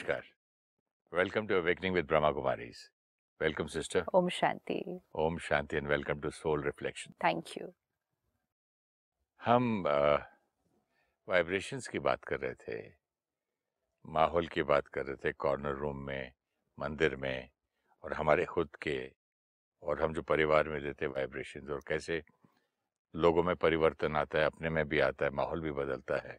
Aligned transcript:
Namaskar. 0.00 0.22
Welcome 1.12 1.46
to 1.48 1.58
Awakening 1.58 1.92
with 1.92 2.06
Brahma 2.06 2.32
Kumaris. 2.32 2.88
Welcome, 3.40 3.68
sister. 3.68 4.04
Om 4.14 4.28
Shanti. 4.28 5.00
Om 5.14 5.38
Shanti 5.38 5.78
and 5.78 5.88
welcome 5.88 6.20
to 6.22 6.30
Soul 6.30 6.58
Reflection. 6.58 7.14
Thank 7.20 7.56
you. 7.56 7.68
हम 9.40 9.84
vibrations 11.28 11.84
uh, 11.84 11.90
की 11.92 11.98
बात 11.98 12.24
कर 12.24 12.40
रहे 12.40 12.54
थे 12.54 12.78
माहौल 14.04 14.46
की 14.46 14.62
बात 14.62 14.86
कर 14.94 15.06
रहे 15.06 15.16
थे 15.24 15.32
कॉर्नर 15.32 15.74
रूम 15.80 16.04
में 16.06 16.32
मंदिर 16.78 17.16
में 17.16 17.48
और 18.04 18.12
हमारे 18.14 18.44
खुद 18.44 18.68
के 18.82 18.96
और 19.82 20.02
हम 20.02 20.14
जो 20.14 20.22
परिवार 20.22 20.68
में 20.68 20.80
देते 20.82 21.06
वाइब्रेशंस 21.06 21.70
और 21.70 21.80
कैसे 21.88 22.22
लोगों 23.14 23.42
में 23.42 23.54
परिवर्तन 23.56 24.16
आता 24.16 24.38
है 24.38 24.44
अपने 24.46 24.70
में 24.70 24.86
भी 24.88 25.00
आता 25.08 25.24
है 25.24 25.30
माहौल 25.40 25.60
भी 25.60 25.72
बदलता 25.82 26.16
है 26.28 26.38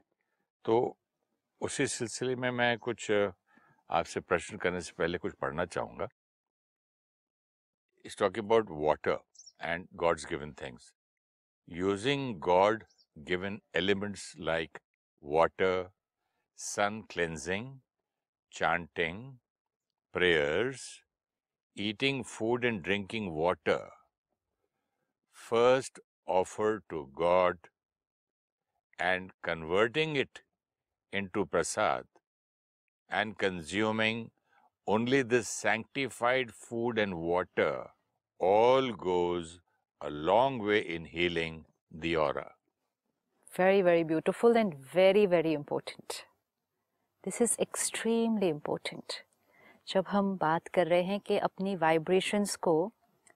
तो 0.66 0.78
उसी 1.62 1.88
सिलसिले 1.88 2.36
में 2.36 2.50
मैं 2.52 2.78
कुछ 2.78 3.12
आपसे 3.92 4.20
प्रश्न 4.20 4.58
करने 4.58 4.82
से 4.82 4.94
पहले 4.98 5.18
कुछ 5.18 5.34
पढ़ना 5.42 5.66
चाहूँगा। 5.66 6.08
इस 8.06 8.18
talk 8.18 8.38
about 8.40 8.68
water 8.72 9.18
and 9.62 9.88
God's 10.04 10.26
given 10.30 10.54
things 10.62 10.94
using 11.68 12.36
God 12.42 12.84
given 13.18 13.60
elements 13.76 14.34
like 14.40 14.78
water 15.24 15.90
sun 16.60 17.02
cleansing 17.12 17.80
chanting 18.52 19.20
prayers 20.16 20.86
eating 21.78 22.24
food 22.26 22.66
and 22.66 22.82
drinking 22.84 23.32
water 23.38 23.90
first 25.38 26.00
offer 26.30 26.80
to 26.90 27.04
God 27.20 27.68
and 29.00 29.32
converting 29.44 30.18
it 30.18 30.44
in 31.14 31.28
to 31.28 31.46
prasad 31.46 32.08
and 33.12 33.38
consuming 33.38 34.32
only 34.88 35.22
this 35.22 35.48
sanctified 35.48 36.52
food 36.54 36.98
and 36.98 37.20
water 37.20 37.90
all 38.40 38.92
goes 38.92 39.60
a 40.02 40.10
long 40.10 40.60
way 40.60 40.80
in 40.80 41.06
healing 41.06 41.66
the 41.92 42.16
aura. 42.16 42.52
Very, 43.52 43.82
very 43.82 44.04
beautiful 44.04 44.56
and 44.58 44.74
very, 44.76 45.26
very 45.26 45.54
important. 45.54 46.26
This 47.24 47.42
is 47.42 47.58
extremely 47.60 48.50
important. 48.50 49.22
जब 49.88 50.06
हम 50.08 50.36
बात 50.42 50.68
कर 50.74 50.88
रहे 50.88 51.04
हैं 51.04 51.20
कि 51.20 51.38
अपनी 51.38 51.76
vibrations 51.76 52.56
को 52.66 52.76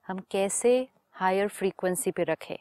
हम 0.06 0.18
कैसे 0.30 0.72
हायर 1.20 1.48
फ्रीक्वेंसी 1.48 2.10
पे 2.10 2.24
रखें 2.24 2.56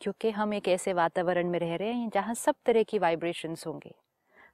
क्योंकि 0.00 0.30
हम 0.30 0.54
एक 0.54 0.68
ऐसे 0.68 0.92
वातावरण 0.92 1.48
में 1.50 1.58
रह 1.58 1.74
रहे 1.76 1.92
हैं 1.92 2.08
जहाँ 2.14 2.34
सब 2.34 2.54
तरह 2.66 2.82
की 2.92 2.98
वाइब्रेशंस 2.98 3.66
होंगे 3.66 3.94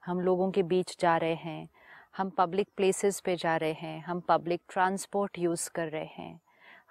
हम 0.07 0.21
लोगों 0.21 0.51
के 0.53 0.63
बीच 0.73 0.97
जा 1.01 1.17
रहे 1.17 1.35
हैं 1.35 1.69
हम 2.17 2.31
पब्लिक 2.39 2.69
प्लेसेस 2.77 3.19
पे 3.21 3.35
जा 3.37 3.57
रहे 3.57 3.73
हैं, 3.73 4.01
हम 4.03 4.21
पब्लिक 4.29 4.61
ट्रांसपोर्ट 4.69 5.39
यूज़ 5.39 5.69
कर 5.75 5.89
रहे 5.89 6.05
हैं, 6.05 6.41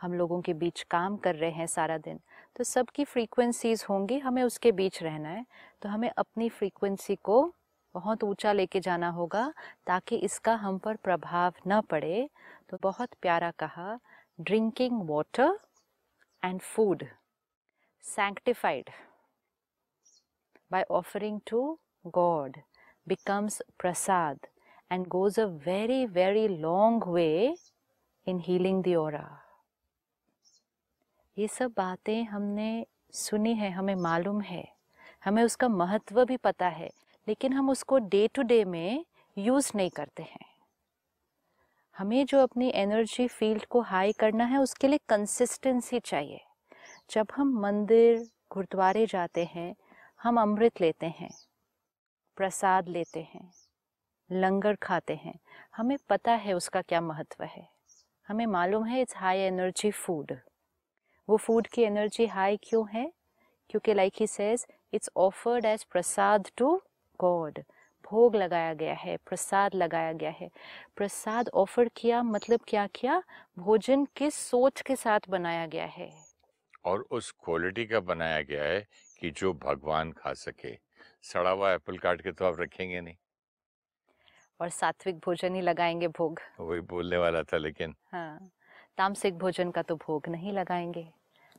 हम 0.01 0.13
लोगों 0.13 0.41
के 0.41 0.53
बीच 0.53 0.81
काम 0.91 1.15
कर 1.17 1.35
रहे 1.35 1.51
हैं 1.51 1.67
सारा 1.67 1.97
दिन 1.97 2.19
तो 2.55 2.63
सबकी 2.63 3.03
फ्रीक्वेंसीज 3.05 3.85
होंगी, 3.89 4.17
हमें 4.19 4.41
उसके 4.43 4.71
बीच 4.71 5.01
रहना 5.03 5.29
है 5.29 5.45
तो 5.81 5.89
हमें 5.89 6.09
अपनी 6.17 6.49
फ्रीक्वेंसी 6.49 7.15
को 7.23 7.53
बहुत 7.95 8.23
ऊँचा 8.23 8.53
लेके 8.53 8.79
जाना 8.79 9.09
होगा, 9.09 9.51
ताकि 9.87 10.15
इसका 10.17 10.55
हम 10.55 10.77
पर 10.77 10.95
प्रभाव 10.95 11.53
न 11.67 11.81
पड़े 11.81 12.29
तो 12.69 12.77
बहुत 12.83 13.13
प्यारा 13.21 13.51
कहा 13.59 13.99
drinking 14.39 15.01
water 15.09 15.57
and 16.43 16.61
food 16.61 17.05
sanctified 18.03 18.89
by 20.71 20.81
offering 20.89 21.41
to 21.45 21.61
God 22.13 22.59
becomes 23.07 23.61
prasad. 23.79 24.37
And 24.91 25.09
goes 25.09 25.38
a 25.38 25.47
very, 25.47 26.05
very 26.05 26.47
long 26.47 27.00
way 27.00 27.55
in 28.27 28.39
healing 28.39 28.82
the 28.82 28.95
aura. 28.95 29.26
ये 31.37 31.48
सब 31.48 31.73
बातें 31.77 32.23
हमने 32.23 32.86
सुनी 33.14 33.54
है 33.54 33.70
हमें 33.71 33.95
मालूम 33.95 34.42
है। 34.42 34.64
हमें 35.26 35.43
उसका 35.43 35.67
महत्व 35.70 36.23
भी 36.26 36.37
पता 36.37 36.67
है 36.67 36.89
लेकिन 37.27 37.54
हम 37.54 37.70
उसको 37.70 37.98
डे 37.98 38.27
टू 38.27 38.42
डे 38.42 38.64
में 38.65 39.05
यूज़ 39.37 39.71
नहीं 39.76 39.89
करते 39.89 40.23
हैं। 40.23 40.45
हमें 41.95 42.26
जो 42.26 42.42
अपनी 42.43 42.71
एनर्जी 42.76 43.27
फ़ील्ड 43.27 43.65
को 43.65 43.82
हाई 43.82 44.11
करना 44.11 44.45
है 44.45 44.58
उसके 44.58 44.88
लिए 44.88 44.99
कंसिस्टेंसी 45.09 45.99
चाहिए। 45.99 46.42
जब 47.11 47.27
हम 47.36 47.59
मंदिर 47.61 48.27
गुरुद्वारे 48.52 49.05
जाते 49.05 49.45
हैं 49.45 49.76
हम 50.23 50.42
अमृत 50.42 50.82
लेते 50.82 51.05
हैं 51.20 51.30
प्रसाद 52.38 52.89
लेते 52.89 53.21
हैं 53.33 53.49
लंगर 54.31 54.75
खाते 54.75 55.15
हैं। 55.15 55.39
हमें 55.75 55.97
पता 56.09 56.31
है 56.31 56.53
उसका 56.53 56.81
क्या 56.81 57.02
महत्व 57.02 57.43
है। 57.43 57.67
हमें 58.27 58.45
मालूम 58.45 58.86
है 58.86 59.02
इट्स 59.02 59.17
हाई 59.17 59.37
एनर्जी 59.37 59.91
फ़ूड 59.91 60.37
वो 61.30 61.37
फ़ूड 61.37 61.67
की 61.67 61.81
एनर्जी 61.81 62.25
हाई 62.25 62.58
क्यों 62.64 62.87
है? 62.89 63.11
क्योंकि 63.69 63.93
like 63.93 64.14
he 64.19 64.27
says 64.27 64.67
it's 64.93 65.09
offered 65.17 65.65
as 65.65 65.83
prasad 65.83 66.49
to 66.58 66.81
God 67.19 67.59
भोग 68.05 68.35
लगाया 68.35 68.73
गया 68.73 68.93
है, 68.93 69.17
प्रसाद 69.17 69.75
लगाया 69.75 70.14
गया 70.14 70.30
है। 70.30 70.49
प्रसाद 70.95 71.49
ऑफ़र 71.49 71.89
किया 71.95 72.23
मतलब 72.23 72.59
क्या 72.67 72.87
किया? 72.87 73.23
भोजन 73.59 74.05
किस 74.15 74.35
सोच 74.35 74.81
के 74.81 74.95
साथ 74.95 75.19
बनाया 75.30 75.65
गया 75.65 75.85
है। 75.85 76.11
और 76.85 77.05
उस 77.11 77.31
क्वालिटी 77.31 77.85
का 77.85 77.99
बनाया 77.99 78.41
गया 78.41 78.64
है 78.64 78.87
कि 79.19 79.31
जो 79.31 79.53
भगवान 79.53 80.11
खा 80.11 80.33
सके। 80.33 80.77
सड़ा 81.23 81.49
हुआ 81.49 81.73
एप्पल 81.73 81.97
काट 81.97 82.21
के 82.21 82.31
तो 82.31 82.45
आप 82.45 82.59
रखेंगे 82.59 83.02
नहीं। 83.02 83.15
और 84.60 84.70
सात्विक 84.70 85.16
भोजन 85.16 85.55
ही 85.55 85.61
लगाएँगे 85.61 86.08
भोग। 86.08 86.39
वही 86.60 86.80
बोलने 86.80 87.17
वाला 87.17 87.43
था 87.43 87.58
लेकिन। 87.58 87.95
हाँ 88.11 88.52
तामसिक 88.98 89.38
भोजन 89.38 89.71
का 89.71 89.82
तो 89.82 89.95
भोग 89.95 90.27
नहीं 90.27 90.52
लगाएँगे। 90.52 91.08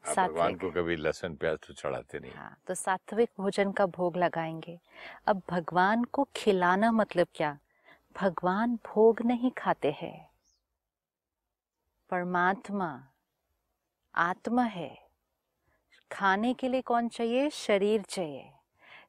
आप 0.08 0.18
भगवान 0.18 0.54
को 0.54 0.70
कभी 0.70 0.96
लहसुन 0.96 1.34
प्याज 1.36 1.58
तो 1.66 1.74
चढ़ाते 1.74 2.18
नहीं। 2.18 2.32
हाँ 2.32 2.56
तो 2.66 2.74
सात्विक 2.74 3.30
भोजन 3.38 3.72
का 3.72 3.86
भोग 3.86 4.16
लगाएँगे। 4.16 4.78
अब 5.26 5.42
भगवान 5.50 6.04
को 6.04 6.28
खिलाना 6.36 6.92
मतलब 6.92 7.26
क्या? 7.34 7.58
भगवान 8.20 8.76
भोग 8.76 9.22
नहीं 9.22 9.50
खाते 9.50 9.90
हैं। 9.90 10.28
परमात्मा 12.10 13.08
आत्मा 14.14 14.62
है। 14.62 14.98
खाने 16.12 16.54
के 16.54 16.68
लिए 16.68 16.80
कौन 16.80 17.08
चाहिए? 17.08 17.50
शरीर 17.50 18.02
चाहिए। 18.02 18.50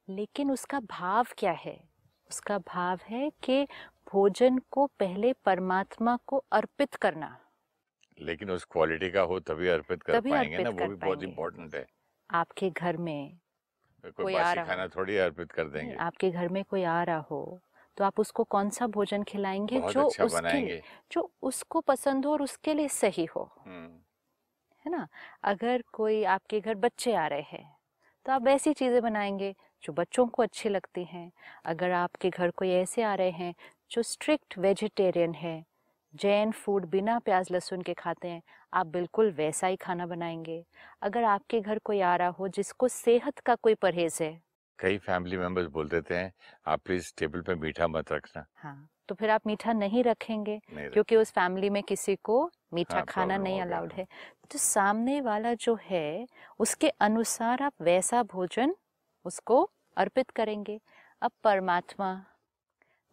लेकिन 0.10 0.52
उसका 0.52 0.80
भाव 0.80 1.28
क्या 1.38 1.52
है? 1.52 1.90
उसका 2.30 2.58
भाव 2.68 3.00
है 3.04 3.30
कि 3.44 3.64
भोजन 4.12 4.58
को 4.72 4.86
पहले 5.00 5.34
परमात्मा 5.46 6.18
को 6.28 6.44
अर्पित 6.52 6.96
करना। 6.96 7.38
लेकिन 8.18 8.50
उस 8.52 8.66
क्वालिटी 8.66 9.10
का 9.12 9.22
हो 9.24 9.40
तभी 9.42 9.68
अर्पित 9.70 10.04
कर 10.04 10.14
तभी 10.14 10.24
पाएँगे 10.24 10.60
अर्पित 10.60 10.60
ना 10.60 10.70
वो 10.72 10.88
भी 10.88 10.96
बहुत 10.98 11.24
इम्पोर्टेंट 11.24 11.76
है। 11.76 11.86
आपके 12.30 12.70
घर 12.72 12.98
में 13.00 13.40
कोई 14.18 14.38
आ 14.38 14.52
रहा 14.54 14.66
खाना 14.66 14.88
थोड़ी 14.88 15.18
अर्पित 15.18 15.52
कर 15.52 15.70
देंगे। 15.70 16.00
आपके 16.00 16.30
घर 16.32 16.48
में 16.50 16.64
कोई 16.64 16.84
आ 16.84 17.02
रहा 17.04 17.18
हो 17.32 17.60
तो 17.98 18.04
आप 18.04 18.20
उसको 18.20 18.44
कौन 18.46 18.70
सा 18.70 18.88
भोजन 18.88 19.24
खिलाएँगे 19.24 19.82
जो 19.84 20.06
अच्छा 20.06 20.24
उसके 20.24 20.62
जो 21.12 21.30
उसको 21.42 21.82
पसंद 21.82 22.26
हो 22.26 22.32
और 22.32 22.42
उसके 22.44 22.74
लिए 22.74 22.88
सही 22.90 23.26
हो। 23.26 23.50
हम्म, 23.58 24.00
है 24.86 24.92
ना? 24.92 25.08
अगर 25.44 25.84
कोई 25.94 26.24
आपके 26.26 26.60
घर 26.60 26.76
बच्चे 26.76 27.14
आ 27.14 27.26
रहे 27.28 27.42
हैं 27.42 27.76
तो 28.26 28.32
आप 28.32 28.48
ऐसी 28.48 28.74
चीज़ें 28.74 29.02
बनाएँगे 29.02 29.54
जो 29.84 29.94
बच्चों 29.94 30.26
को 30.28 30.44
अच्छी 30.44 30.70
लगती 30.70 31.04
हैं। 31.06 31.32
अगर 31.66 31.92
आपके 31.94 32.30
घर 32.30 32.52
कोई 32.52 32.70
ऐसे 32.72 33.04
आ 33.04 33.14
रहे 33.16 33.32
हैं 33.32 33.54
जो 33.92 34.04
स्ट्रिक्ट 34.04 34.58
वेजिटेरियन 34.58 35.34
है 35.36 35.64
जैन 36.14 36.52
फ़ूड 36.54 36.86
बिना 36.86 37.18
प्याज 37.20 37.52
लहसुन 37.52 37.82
के 37.82 37.94
खाते 37.94 38.28
हैं 38.28 38.42
आप 38.74 38.88
बिल्कुल 38.88 39.32
वैसा 39.34 39.68
ही 39.68 39.76
खाना 39.78 40.06
बनाएँगे। 40.08 40.64
अगर 41.02 41.24
आपके 41.26 41.62
घर 41.62 41.80
कोई 41.80 42.02
आ 42.02 42.16
रहा 42.16 42.28
हो 42.40 42.48
जिसको 42.50 42.88
सेहत 42.88 43.40
का 43.40 43.56
कोई 43.56 43.76
परहेज 43.78 44.18
है। 44.22 44.40
कई 44.80 44.98
फैमिली 45.00 45.38
मेंबर्स 45.38 45.68
बोल 45.72 45.90
देते 45.90 46.18
हैं 46.18 46.32
आप 46.68 46.82
प्लीज़ 46.82 47.14
टेबल 47.18 47.42
पे 47.42 47.56
मीठा 47.58 47.88
मत 47.90 48.12
रखना। 48.12 48.46
हाँ 48.56 48.88
तो 49.10 49.16
फिर 49.16 49.30
आप 49.30 49.46
मीठा 49.48 49.74
नहीं 49.74 50.04
रखेंगे 50.04 50.60
नहीं 50.70 50.90
क्योंकि 50.92 51.16
उस 51.16 51.32
फैमिली 51.32 51.70
में 51.70 51.82
किसी 51.84 52.16
को 52.24 52.44
मीठा 52.74 53.02
हाँ, 53.02 53.06
खाना 53.08 53.38
नहीं 53.38 53.62
अलाउड 53.62 53.94
है। 53.94 53.94
है। 53.94 54.06
तो 54.52 54.60
सामने 54.60 55.20
वाला 55.22 55.54
जो 55.56 55.78
है 55.82 56.26
उसके 56.60 56.90
अनुसार 57.02 57.62
आप 57.64 57.74
वैसा 57.82 58.24
भोजन 58.26 58.76
उसको 59.28 59.70
अर्पित 59.98 60.32
करेंगे। 60.32 60.80
अब 61.22 61.32
परमात्मा 61.44 62.26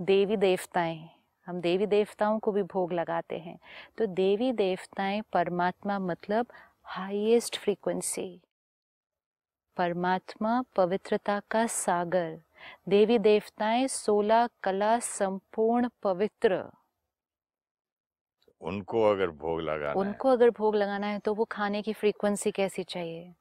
देवी 0.00 0.37
देवताएँ 0.37 1.08
हम 1.46 1.61
देवी 1.61 1.87
देवताओं 1.87 2.38
को 2.38 2.52
भी 2.52 2.62
भोग 2.62 2.93
लगाते 2.93 3.38
हैं। 3.38 3.58
तो 3.99 4.06
देवी 4.06 4.52
देवताएँ 4.52 5.22
परमात्मा 5.32 5.99
मतलब 5.99 6.46
हाईएस्ट 6.84 7.58
फ्रीक्वेंसी 7.58 8.40
परमात्मा 9.76 10.62
पवित्रता 10.76 11.40
का 11.50 11.66
सागर। 11.66 12.40
देवी 12.88 13.19
देवताएँ 13.19 13.87
सोलह 13.88 14.49
कला 14.62 14.99
संपूर्ण 14.99 15.88
पवित्र। 16.02 16.62
उनको 18.60 19.02
अगर 19.10 19.31
भोग 19.31 19.60
लगाना 19.60 19.88
है। 19.88 19.94
उनको 19.96 20.28
अगर 20.28 20.50
भोग 20.50 20.76
लगाना 20.76 21.06
है 21.06 21.19
तो 21.19 21.34
वो 21.34 21.44
खाने 21.44 21.82
की 21.82 21.93
फ्रीक्वेंसी 21.93 22.50
कैसी 22.50 22.84
चाहिए? 22.84 23.34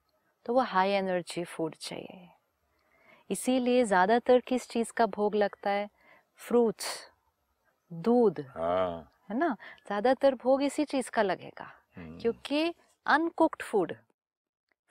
तो 0.46 0.54
वो 0.54 0.62
हाई 0.62 0.90
एनर्जी 0.90 1.44
फ़ूड 1.44 1.76
चाहिए। 1.76 2.30
इसीलिए 3.30 3.84
ज़्यादातर 3.86 4.40
किस 4.48 4.68
चीज़ 4.70 4.92
का 4.98 5.06
भोग 5.08 5.36
लगता 5.36 5.70
है? 5.70 5.90
फ्रूट्स 6.40 6.86
दूध 7.92 8.40
हाँ। 8.50 9.12
है 9.30 9.38
ना? 9.38 9.56
ज़्यादातर 9.88 10.36
भोग 10.36 10.64
इसी 10.64 10.86
चीज़ 10.86 11.10
का 11.12 11.22
लगेगा 11.22 11.72
हम्म, 11.98 12.18
क्योंकि 12.20 12.74
uncooked 13.06 13.62
food 13.64 13.94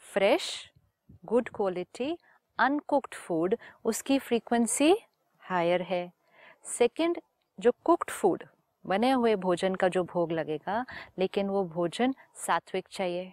fresh 0.05 0.51
good 1.25 1.49
quality 1.49 2.17
uncooked 2.59 3.15
food 3.17 3.57
उसकी 3.85 4.19
फ्रीक्वेंसी 4.19 4.95
हायर 5.43 5.83
है। 5.83 6.11
सेकंड 6.69 7.21
जो 7.59 7.73
कुक्ड 7.85 8.11
फ़ूड 8.11 8.45
बने 8.85 9.11
हुए 9.11 9.35
भोजन 9.37 9.75
का 9.75 9.89
जो 9.89 10.03
भोग 10.05 10.33
लगेगा 10.33 10.85
लेकिन 11.19 11.49
वो 11.49 11.65
भोजन 11.65 12.15
सात्विक 12.47 12.89
चाहिए। 12.91 13.33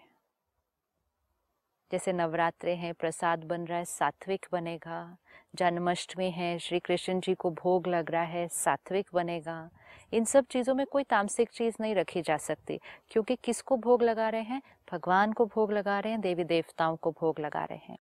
जैसे 1.92 2.14
नवरात्रे 2.14 2.76
हैं 2.76 2.94
प्रसाद 2.94 3.44
बन 3.44 3.66
रहा 3.66 3.78
है 3.78 3.86
सात्विक 3.86 4.46
बनेगा। 4.52 5.18
जन्माष्टमी 5.56 6.30
है 6.32 6.58
श्री 6.60 6.80
कृष्ण 6.80 7.20
जी 7.20 7.34
को 7.34 7.52
भोग 7.52 7.88
लग 7.88 8.12
रहा 8.12 8.24
है 8.24 8.48
सात्विक 8.48 9.10
बनेगा। 9.14 9.70
इन 10.14 10.26
सब 10.26 10.46
चीज़ों 10.46 10.76
में 10.76 10.86
कोई 10.86 11.04
तामसिक 11.04 11.50
चीज़ 11.50 11.76
नहीं 11.82 11.96
रखी 11.96 12.22
जा 12.22 12.38
सकती 12.38 12.80
क्योंकि 13.12 13.36
किसको 13.36 13.78
भोग 13.78 14.04
लगा 14.04 14.30
रहे 14.30 14.42
हैं? 14.42 14.62
भगवान 14.92 15.34
को 15.34 15.46
भोग 15.46 15.72
लगा 15.72 16.00
रहे 16.00 16.12
हैं 16.12 16.22
देवी 16.22 16.44
देवताओं 16.44 16.96
को 16.98 17.12
भोग 17.12 17.40
लगा 17.40 17.66
रहे 17.66 17.78
हैं। 17.78 17.98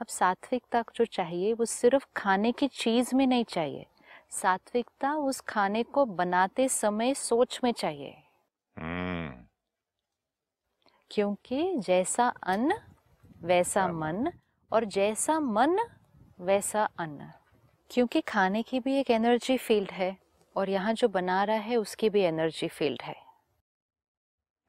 अब 0.00 0.06
सात्विकता 0.06 0.84
जो 0.96 1.04
चाहिए 1.04 1.52
वो 1.52 1.64
सिर्फ़ 1.64 2.06
खाने 2.16 2.52
की 2.52 2.68
चीज़ 2.68 3.14
में 3.14 3.26
नहीं 3.26 3.44
चाहिए। 3.44 3.86
सात्विकता 4.30 5.14
उस 5.14 5.40
खाने 5.40 5.82
को 5.82 6.04
बनाते 6.04 6.68
समय 6.68 7.14
सोच 7.14 7.60
में 7.64 7.72
चाहिए। 7.72 8.14
हम्म, 8.76 9.46
क्योंकि 11.10 11.76
जैसा 11.76 12.28
अन्न 12.42 12.74
वैसा 13.42 13.82
हाँ। 13.82 13.92
मन 13.92 14.32
और 14.72 14.84
जैसा 14.84 15.40
मन 15.40 15.78
वैसा 16.40 16.88
अन्न। 16.98 17.32
क्योंकि 17.90 18.20
खाने 18.20 18.62
की 18.62 18.80
भी 18.80 18.94
एक 18.94 19.10
एनर्जी 19.10 19.56
फ़ील्ड 19.56 19.90
है 19.90 20.16
और 20.56 20.70
यहाँ 20.70 20.92
जो 20.92 21.08
बना 21.08 21.44
रहा 21.44 21.56
है 21.56 21.76
उसकी 21.76 22.10
भी 22.10 22.20
एनर्जी 22.20 22.68
फ़ील्ड 22.68 23.02
है। 23.02 23.16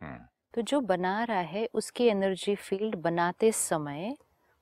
हम्म, 0.02 0.20
तो 0.54 0.62
जो 0.62 0.82
बना 0.82 1.24
रहा 1.24 1.40
है 1.40 1.70
उसकी 1.74 2.06
एनर्जी 2.06 2.56
फ़ील्ड 2.56 2.96
बनाते 2.96 3.52
समय 3.52 4.18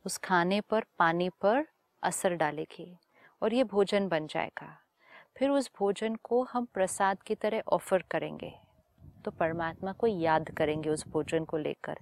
उस 0.06 0.18
खाने 0.18 0.62
पर 0.62 0.86
पानी 1.00 1.30
पर 1.30 1.68
असर 2.04 2.34
डालेगी 2.34 2.98
और 3.42 3.54
ये 3.54 3.64
भोजन 3.64 4.08
बन 4.08 4.28
जाएगा। 4.28 4.78
फिर 5.38 5.50
उस 5.50 5.72
भोजन 5.80 6.16
को 6.16 6.44
हम 6.44 6.66
प्रसाद 6.66 7.24
की 7.24 7.36
तरह 7.36 7.64
ऑफ़र 7.68 8.04
करेंगे। 8.12 8.54
तो 9.26 9.32
परमात्मा 9.32 9.92
को 9.92 10.08
याद 10.08 10.50
करेंगे 10.50 10.90
उस 10.90 11.08
भोजन 11.08 11.46
को 11.46 11.58
लेकर। 11.58 11.98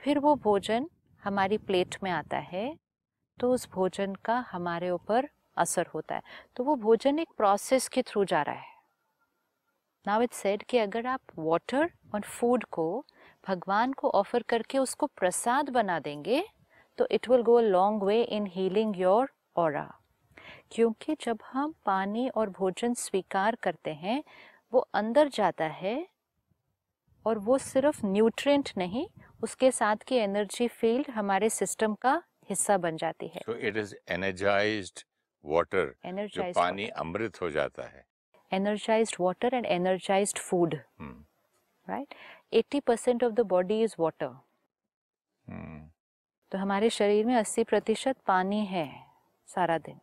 फिर 0.00 0.18
वो 0.18 0.34
भोजन 0.34 0.90
हमारी 1.22 1.58
प्लेट 1.58 1.96
में 2.02 2.10
आता 2.10 2.38
है 2.38 2.76
तो 3.38 3.52
उस 3.52 3.68
भोजन 3.70 4.14
का 4.14 4.38
हमारे 4.50 4.90
ऊपर 4.90 5.28
असर 5.56 5.86
होता 5.94 6.14
है। 6.14 6.22
तो 6.56 6.64
वो 6.64 6.74
भोजन 6.76 7.18
एक 7.18 7.28
प्रोसेस 7.36 7.88
के 7.88 8.02
थ्रू 8.02 8.24
जा 8.24 8.42
रहा 8.42 8.54
है। 8.54 8.76
नाउ 10.06 10.22
इट 10.22 10.32
सेड 10.32 10.62
कि 10.62 10.78
अगर 10.78 11.06
आप 11.06 11.20
वाटर 11.38 11.90
और 12.14 12.20
फ़ूड 12.20 12.64
को 12.64 13.04
भगवान 13.48 13.92
को 13.92 14.10
ऑफ़र 14.10 14.42
करके 14.42 14.78
उसको 14.78 15.06
प्रसाद 15.06 15.70
बना 15.70 15.98
देंगे 16.00 16.44
तो 16.98 17.06
it 17.10 17.28
will 17.28 17.42
go 17.42 17.54
a 17.54 17.62
long 17.62 18.02
way 18.02 18.22
in 18.22 18.46
healing 18.46 19.00
your 19.00 19.30
और 19.56 19.80
क्योंकि 20.70 21.16
जब 21.20 21.38
हम 21.52 21.74
पानी 21.86 22.28
और 22.28 22.50
भोजन 22.50 22.94
स्वीकार 22.94 23.54
करते 23.54 23.90
हैं, 23.90 24.22
वो 24.72 24.80
अंदर 24.94 25.28
जाता 25.28 25.64
है 25.64 26.06
और 27.26 27.38
वो 27.38 27.58
सिर्फ़ 27.58 28.06
न्यूट्रिएंट 28.06 28.70
नहीं 28.78 29.06
उसके 29.42 29.70
साथ 29.70 29.96
की 29.96 30.16
एनर्जी 30.16 30.68
फ़ील्ड 30.68 31.10
हमारे 31.10 31.50
सिस्टम 31.50 31.94
का 31.94 32.22
हिस्सा 32.50 32.78
बन 32.78 32.96
जाती 32.96 33.28
है। 33.28 33.42
So 33.42 33.56
इज़ 33.56 33.94
water 35.46 35.74
जो 35.74 35.94
एनर्जाइज 36.04 36.54
पानी 36.54 36.88
अमृत 36.88 37.40
हो 37.40 37.50
जाता 37.50 37.82
है। 37.82 38.06
Water 39.04 39.50
and 39.50 39.64
energized 39.66 40.36
food. 40.36 40.76
Hmm, 41.00 41.24
right? 41.94 42.12
80% 42.54 43.22
of 43.22 43.30
the 43.30 43.44
body 43.44 43.86
is 43.86 43.94
water. 44.00 44.34
हम्म, 45.48 45.90
तो 46.50 46.58
हमारे 46.58 46.90
शरीर 46.90 47.26
में 47.26 47.34
80 47.34 47.64
प्रतिशत 47.64 48.16
पानी 48.26 48.64
है 48.64 49.06
सारा 49.46 49.78
दिन। 49.78 50.00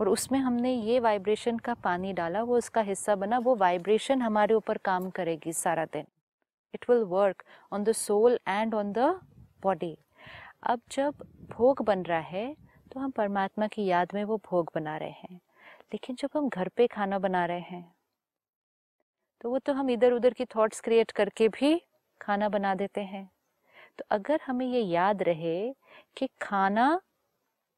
और 0.00 0.08
उसमें 0.08 0.38
हमने 0.38 0.72
ये 0.72 1.00
वाइब्रेशन 1.00 1.58
का 1.58 1.74
पानी 1.74 2.12
डाला 2.12 2.42
वो 2.42 2.58
उसका 2.58 2.80
हिस्सा 2.80 3.14
बना 3.14 3.38
वो 3.38 3.54
वाइब्रेशन 3.54 4.22
हमारे 4.22 4.54
ऊपर 4.54 4.78
काम 4.78 5.10
करेगी 5.10 5.52
सारा 5.52 5.84
दिन। 5.84 6.06
It 6.74 6.88
will 6.90 7.02
work 7.08 7.42
on 7.72 7.84
the 7.84 7.92
soul 7.92 8.38
and 8.48 8.74
on 8.74 8.92
the 8.92 9.20
body 9.62 9.96
अब 10.62 10.80
जब 10.92 11.22
भोग 11.50 11.82
बन 11.84 12.02
रहा 12.02 12.18
है 12.18 12.54
तो 12.92 13.00
हम 13.00 13.10
परमात्मा 13.10 13.66
की 13.66 13.84
याद 13.86 14.08
में 14.14 14.22
वो 14.24 14.36
भोग 14.50 14.70
बना 14.74 14.96
रहे 14.96 15.10
हैं। 15.10 15.40
लेकिन 15.92 16.16
जब 16.16 16.30
हम 16.36 16.48
घर 16.48 16.68
पे 16.68 16.86
खाना 16.86 17.18
बना 17.18 17.44
रहे 17.46 17.60
हैं 17.60 17.92
तो 19.40 19.50
वो 19.50 19.58
तो 19.58 19.72
हम 19.72 19.90
इधर 19.90 20.12
उधर 20.12 20.32
की 20.34 20.44
थॉट्स 20.44 20.80
क्रिएट 20.80 21.10
करके 21.10 21.48
भी 21.48 21.80
खाना 22.20 22.48
बना 22.48 22.74
देते 22.74 23.00
हैं। 23.00 23.28
तो 23.98 24.04
अगर 24.10 24.40
हमें 24.46 24.66
ये 24.66 24.80
याद 24.80 25.22
रहे 25.22 25.72
कि 26.16 26.28
खाना 26.42 27.00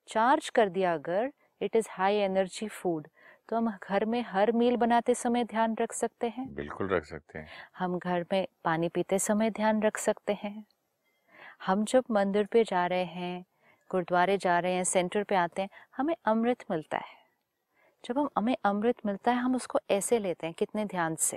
चार्ज 0.08 0.48
कर 0.48 0.68
दिया 0.68 0.94
अगर 0.94 1.32
it 1.60 1.76
is 1.76 1.88
high 1.90 2.16
energy 2.16 2.68
food 2.68 3.08
तो 3.48 3.56
हम 3.56 3.78
घर 3.82 4.04
में 4.04 4.22
हर 4.22 4.52
मील 4.52 4.76
बनाते 4.76 5.14
समय 5.14 5.44
ध्यान 5.44 5.76
रख 5.80 5.92
सकते 5.92 6.28
हैं। 6.28 6.54
बिल्कुल 6.54 6.88
रख 6.88 7.04
सकते 7.04 7.38
हैं। 7.38 7.48
हम 7.78 7.98
घर 7.98 8.24
में 8.32 8.46
पानी 8.64 8.88
पीते 8.88 9.18
समय 9.18 9.50
ध्यान 9.50 9.82
रख 9.82 9.96
सकते 9.96 10.32
हैं। 10.32 10.64
हम 11.66 11.84
जब 11.84 12.04
मंदिर 12.10 12.46
पे 12.46 12.64
जा 12.64 12.86
रहे 12.86 13.04
हैं 13.04 13.44
गुरुद्वारे 13.90 14.38
जा 14.38 14.58
रहे 14.58 14.72
हैं 14.72 14.84
सेंटर 14.84 15.22
पे 15.22 15.34
आते 15.34 15.62
हैं 15.62 15.68
हमें 15.96 16.14
अमृत 16.24 16.64
मिलता 16.70 16.96
है। 16.96 17.20
जब 18.04 18.18
हम 18.18 18.28
हमें 18.38 18.56
अमृत 18.64 18.96
मिलता 19.06 19.32
है 19.32 19.38
हम 19.38 19.54
उसको 19.54 19.78
ऐसे 19.90 20.18
लेते 20.18 20.46
हैं 20.46 20.54
कितने 20.58 20.84
ध्यान 20.84 21.14
से 21.14 21.36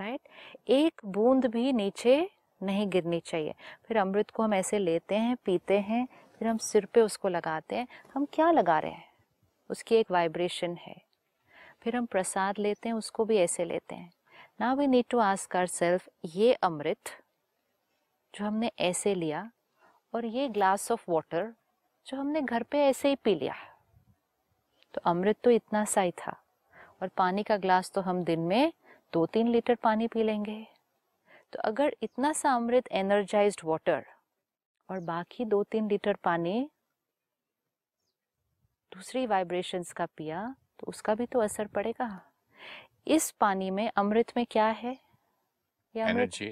राइट 0.00 0.20
एक 0.68 1.00
बूंद 1.04 1.46
भी 1.46 1.72
नीचे 1.72 2.30
नहीं 2.62 2.88
गिरनी 2.88 3.20
चाहिए। 3.20 3.54
फिर 3.86 3.96
अमृत 3.96 4.30
को 4.30 4.42
हम 4.42 4.54
ऐसे 4.54 4.78
लेते 4.78 5.14
हैं 5.14 5.36
पीते 5.44 5.78
हैं 5.78 6.06
फिर 6.38 6.48
हम 6.48 6.56
सिर 6.56 6.84
पे 6.84 7.00
उसको 7.00 7.28
लगाते 7.28 7.76
हैं। 7.76 7.86
हम 8.14 8.26
क्या 8.32 8.50
लगा 8.50 8.78
रहे 8.78 8.92
हैं? 8.92 9.04
उसकी 9.70 9.94
एक 9.94 10.10
वाइब्रेशन 10.10 10.76
है। 10.76 11.11
फिर 11.82 11.96
हम 11.96 12.06
प्रसाद 12.06 12.58
लेते 12.58 12.88
हैं, 12.88 12.96
उसको 12.96 13.24
भी 13.24 13.36
ऐसे 13.36 13.64
लेते 13.64 13.94
हैं। 13.94 14.12
Now 14.60 14.76
we 14.76 14.86
need 14.86 15.04
to 15.10 15.18
ask 15.18 15.56
our 15.56 15.66
self 15.66 16.08
ये 16.24 16.52
अमृत 16.54 17.10
जो 18.34 18.44
हमने 18.44 18.70
ऐसे 18.80 19.14
लिया 19.14 19.50
और 20.14 20.24
ये 20.26 20.48
ग्लास 20.48 20.90
ऑफ़ 20.92 21.10
वाटर 21.10 21.52
जो 22.06 22.16
हमने 22.16 22.40
घर 22.40 22.62
पे 22.62 22.84
ऐसे 22.84 23.08
ही 23.08 23.16
पी 23.24 23.34
लिया। 23.34 23.54
तो 24.94 25.00
अमृत 25.04 25.36
तो 25.44 25.50
इतना 25.50 25.84
सा 25.84 26.00
ही 26.00 26.10
था 26.18 26.36
और 27.02 27.08
पानी 27.08 27.42
का 27.42 27.56
ग्लास 27.56 27.90
तो 27.90 28.00
हम 28.00 28.22
दिन 28.24 28.40
में 28.40 28.72
दो 29.12 29.26
तीन 29.26 29.48
लीटर 29.48 29.74
पानी 29.74 30.08
पी 30.08 30.22
लेंगे। 30.22 30.66
तो 31.52 31.58
अगर 31.64 31.96
इतना 32.02 32.32
सा 32.32 32.52
अमृत 32.52 32.88
एनर्जाइज्ड 32.92 33.60
वाटर 33.64 34.04
और 34.88 35.00
बाकी 35.00 35.44
दो 35.44 35.62
तीन 35.62 35.88
लीटर 35.88 36.16
पानी 36.24 36.68
दूसरी 38.92 39.26
वाइब्रेशंस 39.26 39.92
का 39.92 40.06
पिया 40.16 40.54
तो 40.82 40.88
उसका 40.88 41.14
भी 41.14 41.26
तो 41.26 41.38
असर 41.38 41.66
पड़ेगा। 41.66 42.08
इस 43.06 43.30
पानी 43.30 43.70
में 43.70 43.90
अमृत 43.96 44.32
में 44.36 44.46
क्या 44.50 44.66
है? 44.66 44.98
ये 45.94 46.02
एनर्जी 46.02 46.46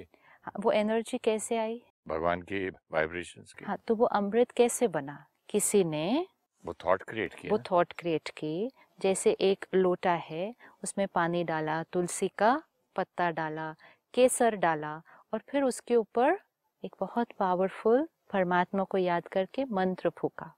हाँ, 0.44 0.52
वो 0.60 0.72
एनर्जी 0.72 1.18
कैसे 1.18 1.56
आई? 1.56 1.82
भगवान 2.08 2.42
की 2.42 2.68
वाइब्रेशंस 2.68 3.52
की। 3.52 3.64
हाँ 3.64 3.76
तो 3.86 3.94
वो 3.94 4.06
अमृत 4.06 4.50
कैसे 4.50 4.88
बना? 4.88 5.26
किसी 5.48 5.82
ने 5.84 6.26
वो 6.64 6.74
थॉट 6.84 7.02
क्रिएट 7.02 7.34
किया 7.34 7.50
वो 7.52 7.58
थॉट 7.70 7.92
क्रिएट 7.92 8.28
की 8.28 8.70
जैसे 9.00 9.30
एक 9.40 9.64
लोटा 9.74 10.12
है 10.12 10.54
उसमें 10.82 11.06
पानी 11.08 11.44
डाला 11.44 11.82
तुलसी 11.82 12.28
का 12.28 12.62
पत्ता 12.96 13.30
डाला 13.30 13.74
केसर 14.14 14.56
डाला 14.56 15.02
और 15.32 15.40
फिर 15.48 15.62
उसके 15.62 15.96
ऊपर 15.96 16.38
एक 16.84 16.96
बहुत 17.00 17.32
पावरफुल 17.38 18.08
परमात्मा 18.32 18.84
को 18.84 18.98
याद 18.98 19.28
करके 19.28 19.64
मंत्र 19.64 20.10
फूका। 20.10 20.52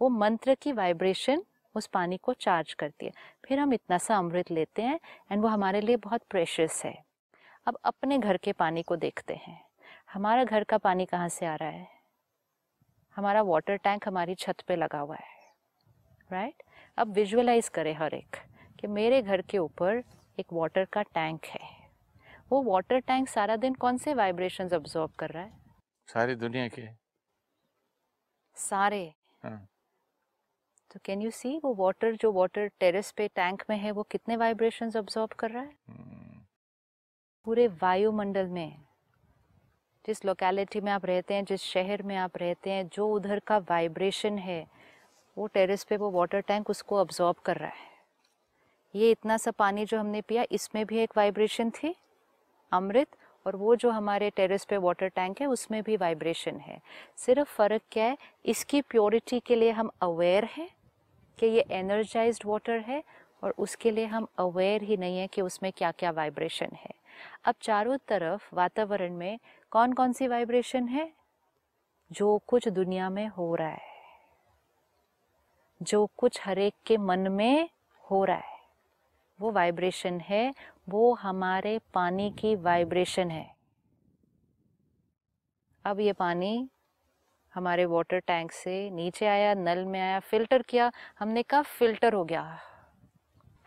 वो 0.00 0.08
मंत्र 0.08 0.54
की 0.54 0.72
वाइब्रेशन 0.72 1.42
उस 1.74 1.86
पानी 1.86 2.16
को 2.16 2.32
चार्ज 2.32 2.74
करती 2.74 3.06
है। 3.06 3.12
फिर 3.44 3.58
हम 3.58 3.72
इतना 3.72 3.98
सा 3.98 4.16
अमृत 4.16 4.50
लेते 4.50 4.82
हैं 4.82 5.00
एंड 5.32 5.42
वो 5.42 5.48
हमारे 5.48 5.80
लिए 5.80 5.96
बहुत 5.96 6.22
प्रेशियस 6.30 6.84
है। 6.84 7.04
अब 7.66 7.78
अपने 7.84 8.18
घर 8.18 8.36
के 8.36 8.52
पानी 8.52 8.82
को 8.82 8.96
देखते 8.96 9.34
हैं। 9.34 9.64
हमारा 10.12 10.44
घर 10.44 10.64
का 10.64 10.78
पानी 10.78 11.06
कहाँ 11.06 11.28
से 11.28 11.46
आ 11.46 11.54
रहा 11.54 11.68
है? 11.68 11.88
हमारा 13.16 13.42
वाटर 13.42 13.76
टैंक 13.76 14.08
हमारी 14.08 14.34
छत 14.34 14.60
पे 14.60 14.76
लगा 14.76 14.98
हुआ 14.98 15.16
है। 15.16 15.42
Right 16.32 16.54
right? 16.54 16.72
अब 16.98 17.12
विजुअलाइज 17.12 17.68
करें 17.68 17.94
हर 17.94 18.14
एक 18.14 18.36
कि 18.80 18.86
मेरे 18.86 19.22
घर 19.22 19.42
के 19.42 19.58
ऊपर 19.58 20.02
एक 20.38 20.46
वाटर 20.52 20.84
का 20.84 21.02
टैंक 21.02 21.44
है। 21.44 21.90
वो 22.50 22.62
वाटर 22.62 22.98
टैंक 22.98 23.28
सारा 23.28 23.56
दिन 23.56 23.74
कौन 23.74 23.96
से 23.96 24.14
वाइब्रेशंस 24.14 24.72
अब्जॉर्ब 24.72 25.10
कर 25.10 25.30
रहा 25.30 25.42
है? 25.42 25.52
सारी 26.08 26.34
दुनिया 26.34 26.68
के। 26.68 26.88
सारे। 28.56 29.14
हाँ। 29.44 29.66
तो 30.92 31.00
कैन 31.04 31.22
यू 31.22 31.30
सी 31.30 31.56
वो 31.64 31.74
वाटर 31.74 32.16
जो 32.16 32.32
वाटर 32.32 32.66
टेरेस 32.80 33.10
पे 33.10 33.28
टैंक 33.28 33.62
में 33.70 33.76
है 33.78 33.90
वो 33.90 34.02
कितने 34.02 34.36
वाइब्रेशंस 34.36 34.96
अब्जॉर्ब 34.96 35.32
कर 35.32 35.50
रहा 35.50 35.62
है? 35.62 35.72
हम्म, 35.88 36.40
पूरे 37.46 37.66
वायुमंडल 37.82 38.46
में। 38.46 38.76
जिस 40.04 40.24
लोकेलिटी 40.24 40.80
में 40.80 40.90
आप 40.92 41.04
रहते 41.06 41.34
हैं 41.34 41.44
जिस 41.44 41.62
शहर 41.62 42.02
में 42.02 42.16
आप 42.16 42.36
रहते 42.36 42.70
हैं 42.70 42.86
जो 42.88 43.08
उधर 43.08 43.38
का 43.38 43.58
वाइब्रेशन 43.60 44.38
है 44.38 44.66
वो 45.36 45.46
टेरेस 45.46 45.84
पे 45.84 45.96
वो 45.96 46.10
वाटर 46.10 46.40
टैंक 46.40 46.70
उसको 46.70 46.96
अब्जॉर्ब 46.96 47.36
कर 47.36 47.56
रहा 47.56 47.70
है। 47.70 47.90
ये 48.94 49.10
इतना 49.10 49.36
सा 49.36 49.50
पानी 49.50 49.84
जो 49.84 49.98
हमने 49.98 50.20
पिया 50.20 50.44
इसमें 50.52 50.84
भी 50.86 50.98
एक 50.98 51.16
वाइब्रेशन 51.16 51.70
थी 51.70 51.94
अमृत 52.72 53.16
और 53.46 53.56
वो 53.56 53.76
जो 53.76 53.90
हमारे 53.90 54.30
टेरेस 54.30 54.64
पे 54.64 54.76
वाटर 54.78 55.08
टैंक 55.08 55.40
है 55.40 55.46
उसमें 55.46 55.82
भी 55.82 55.96
वाइब्रेशन 55.96 56.56
है। 56.58 56.80
सिर्फ़ 57.16 57.48
फ़र्क 57.48 57.82
क्या 57.92 58.04
है 58.04 58.16
इसकी 58.46 58.80
प्योरिटी 58.82 59.40
के 59.40 59.56
लिए 59.56 59.70
हम 59.70 59.90
अवेयर 60.02 60.44
हैं 60.52 60.68
कि 61.38 61.46
ये 61.46 61.64
एनर्जाइज 61.70 62.40
वाटर 62.46 62.78
है 62.78 63.04
और 63.44 63.54
उसके 63.58 63.90
लिए 63.90 64.06
हम 64.06 64.26
अवेयर 64.38 64.82
ही 64.82 64.96
नहीं 64.96 65.18
है 65.18 65.26
कि 65.26 65.42
उसमें 65.42 65.72
क्या 65.72 65.92
क्या 65.92 66.10
वाइब्रेशन 66.10 66.68
है। 66.74 66.94
अब 67.44 67.54
चारों 67.60 67.96
तरफ़ 68.08 68.54
वातावरण 68.54 69.12
में 69.16 69.38
कौन 69.70 69.92
कौन 69.92 70.12
सी 70.12 70.28
वाइब्रेशन 70.28 70.88
है? 70.88 71.12
जो 72.12 72.40
कुछ 72.46 72.68
दुनिया 72.68 73.10
में 73.10 73.28
हो 73.28 73.54
रहा 73.54 73.68
है। 73.68 73.92
जो 75.82 76.06
कुछ 76.16 76.40
हरेक 76.44 76.74
के 76.86 76.96
मन 76.96 77.18
में 77.18 77.68
हो 78.10 78.24
रहा 78.24 78.36
है। 78.36 78.60
वो 79.40 79.50
वाइब्रेशन 79.50 80.20
है, 80.20 80.54
वो 80.88 81.14
हमारे 81.14 81.80
पानी 81.94 82.30
की 82.30 82.56
वाइब्रेशन 82.56 83.30
है। 83.30 83.54
अब 85.84 86.00
ये 86.00 86.12
पानी 86.12 86.68
हमारे 87.54 87.84
वाटर 87.84 88.18
टैंक 88.18 88.52
से 88.52 88.74
नीचे 88.90 89.26
आया 89.26 89.54
नल 89.54 89.84
में 89.84 90.00
आया 90.00 90.18
फ़िल्टर 90.20 90.62
किया 90.62 90.90
हमने 91.18 91.42
कहा 91.42 91.62
फ़िल्टर 91.62 92.12
हो 92.12 92.24
गया। 92.24 92.58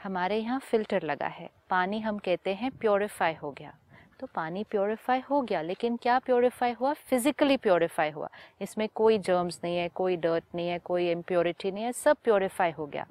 हमारे 0.03 0.37
यहाँ 0.37 0.59
फ़िल्टर 0.59 1.03
लगा 1.03 1.27
है। 1.27 1.49
पानी 1.69 1.99
हम 1.99 2.17
कहते 2.17 2.53
हैं 2.53 2.71
प्योरीफाई 2.71 3.33
हो 3.33 3.51
गया। 3.51 3.73
तो 4.19 4.27
पानी 4.35 4.63
प्योरीफाई 4.63 5.21
हो 5.29 5.41
गया 5.41 5.61
लेकिन 5.61 5.95
क्या 5.97 6.17
प्योरीफाई 6.19 6.71
हुआ? 6.71 6.93
फिजिकली 6.93 7.57
प्योरीफाई 7.57 8.09
हुआ। 8.11 8.29
इसमें 8.61 8.87
कोई 8.95 9.17
जर्म्स 9.17 9.59
नहीं 9.63 9.77
है 9.77 9.87
कोई 9.89 10.17
डर्ट 10.17 10.43
नहीं 10.55 10.67
है 10.67 10.79
कोई 10.79 11.09
इम्प्योरिटी 11.11 11.71
नहीं 11.71 11.83
है 11.83 11.91
सब 11.91 12.17
प्योरीफाई 12.23 12.71
हो 12.71 12.85
गया। 12.85 13.05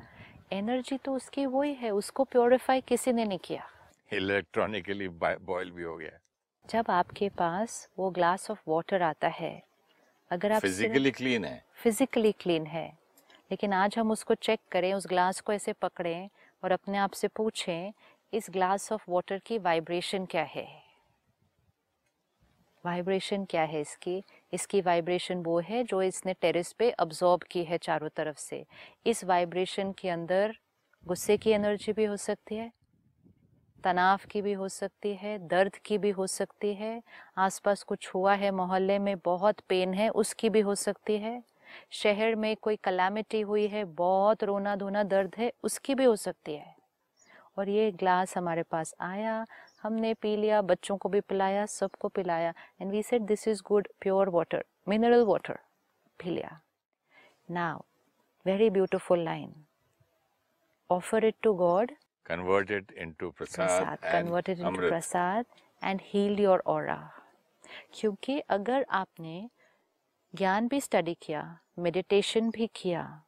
एनर्जी 0.52 0.96
तो 0.96 1.14
उसकी 1.14 1.46
वही 1.46 1.74
है 1.74 1.90
उसको 1.90 2.24
प्योरीफाई 2.24 2.80
किसी 2.80 3.12
ने 3.12 3.24
नहीं 3.24 3.38
किया। 3.38 3.68
इलेक्ट्रॉनिकली 4.12 5.08
बॉयल 5.08 5.70
भी 5.70 5.82
हो 5.82 5.96
गया। 5.96 6.18
जब 6.64 6.90
आपके 6.90 7.28
पास 7.28 7.88
वो 7.98 8.10
ग्लास 8.10 8.50
ऑफ़ 8.50 8.62
वाटर 8.68 9.02
आता 9.02 9.28
है 9.28 9.52
अगर 10.34 10.52
आप 10.52 10.62
फिजिकली 10.62 11.10
क्लीन 11.10 11.44
है। 11.44 11.64
फिजिकली 11.74 12.32
क्लीन 12.32 12.66
है। 12.66 12.98
लेकिन 13.50 13.72
आज 13.72 13.98
हम 13.98 14.10
उसको 14.10 14.34
चेक 14.34 14.60
करें 14.72 14.94
उस 14.94 15.06
ग्लास 15.06 15.40
को 15.40 15.52
ऐसे 15.52 15.72
पकड़ें 15.72 16.28
और 16.64 16.72
अपने 16.72 16.98
आप 16.98 17.10
से 17.10 17.28
पूछें 17.28 17.92
इस 18.34 18.46
ग्लास 18.50 18.92
ऑफ़ 18.92 19.04
वाटर 19.08 19.38
की 19.38 19.58
वाइब्रेशन 19.58 20.24
क्या 20.24 20.42
है? 20.42 20.82
वाइब्रेशन 22.86 23.44
क्या 23.44 23.62
है 23.62 23.80
इसकी? 23.80 24.24
इसकी 24.52 24.80
वाइब्रेशन 24.80 25.36
वो 25.36 25.60
है 25.60 25.84
जो 25.84 26.02
इसने 26.02 26.34
टेरेस 26.34 26.72
पे 26.72 26.90
अब्जॉर्ब 26.90 27.42
की 27.42 27.64
है 27.64 27.78
चारों 27.78 28.08
तरफ़ 28.08 28.36
से। 28.36 28.64
इस 29.06 29.24
वाइब्रेशन 29.24 29.92
के 29.92 30.08
अंदर 30.08 30.58
गुस्से 31.06 31.36
की 31.36 31.50
एनर्जी 31.50 31.92
भी 31.92 32.04
हो 32.04 32.16
सकती 32.16 32.54
है 32.54 32.72
तनाव 33.84 34.20
की 34.30 34.42
भी 34.42 34.52
हो 34.52 34.68
सकती 34.68 35.14
है, 35.14 35.38
दर्द 35.48 35.76
की 35.76 35.98
भी 35.98 36.10
हो 36.10 36.26
सकती 36.26 36.74
है, 36.74 37.02
आसपास 37.38 37.82
कुछ 37.82 38.14
हुआ 38.14 38.34
है, 38.34 38.50
मोहल्ले 38.50 38.98
में 38.98 39.16
बहुत 39.24 39.60
पेन 39.60 39.94
है, 39.94 40.08
उसकी 40.08 40.50
भी 40.50 40.60
हो 40.60 40.74
सकती 40.74 41.18
है। 41.18 41.42
शहर 41.90 42.34
में 42.34 42.56
कोई 42.56 42.76
कलामिटी 42.76 43.40
हुई 43.40 43.66
है, 43.66 43.84
बहुत 43.84 44.44
रोना 44.44 44.76
धोना 44.76 45.02
दर्द 45.02 45.34
है, 45.38 45.52
उसकी 45.62 45.94
भी 45.94 46.04
हो 46.04 46.16
सकती 46.16 46.54
है। 46.54 46.74
और 47.58 47.68
ये 47.68 47.90
ग्लास 47.92 48.36
हमारे 48.36 48.62
पास 48.62 48.94
आया, 49.00 49.46
हमने 49.82 50.14
पी 50.14 50.36
लिया, 50.36 50.62
बच्चों 50.62 50.96
को 50.96 51.08
भी 51.08 51.20
पिलाया, 51.20 51.66
सबको 51.66 52.08
पिलाया 52.08 52.54
and 52.80 52.90
we 52.90 53.02
said 53.02 53.22
this 53.22 53.48
is 53.48 53.62
good 53.66 53.88
pure 54.00 54.28
water 54.28 54.64
mineral 54.88 55.24
water 55.24 55.58
P 56.20 56.30
लिया। 56.30 56.60
Now 57.50 57.80
very 58.46 58.70
beautiful 58.70 59.24
line 59.24 59.54
offer 60.90 61.24
it 61.24 61.34
to 61.42 61.54
God 61.54 61.92
convert 62.30 62.70
it 62.70 62.92
into 63.04 63.30
prasad, 63.32 63.68
prasad 63.68 63.98
convert 64.12 64.48
it 64.48 64.58
into 64.58 64.70
amrit. 64.70 64.90
prasad 64.90 65.44
and 65.84 66.00
heal 66.14 66.40
your 66.40 66.60
aura. 66.68 66.98
क्योंकि 67.94 68.40
अगर 68.40 68.86
आपने 68.90 69.50
ज्ञान 70.34 70.68
भी 70.68 70.80
study 70.80 71.14
किया 71.14 71.58
meditation 71.78 72.50
भी 72.50 72.70
किया 72.74 73.22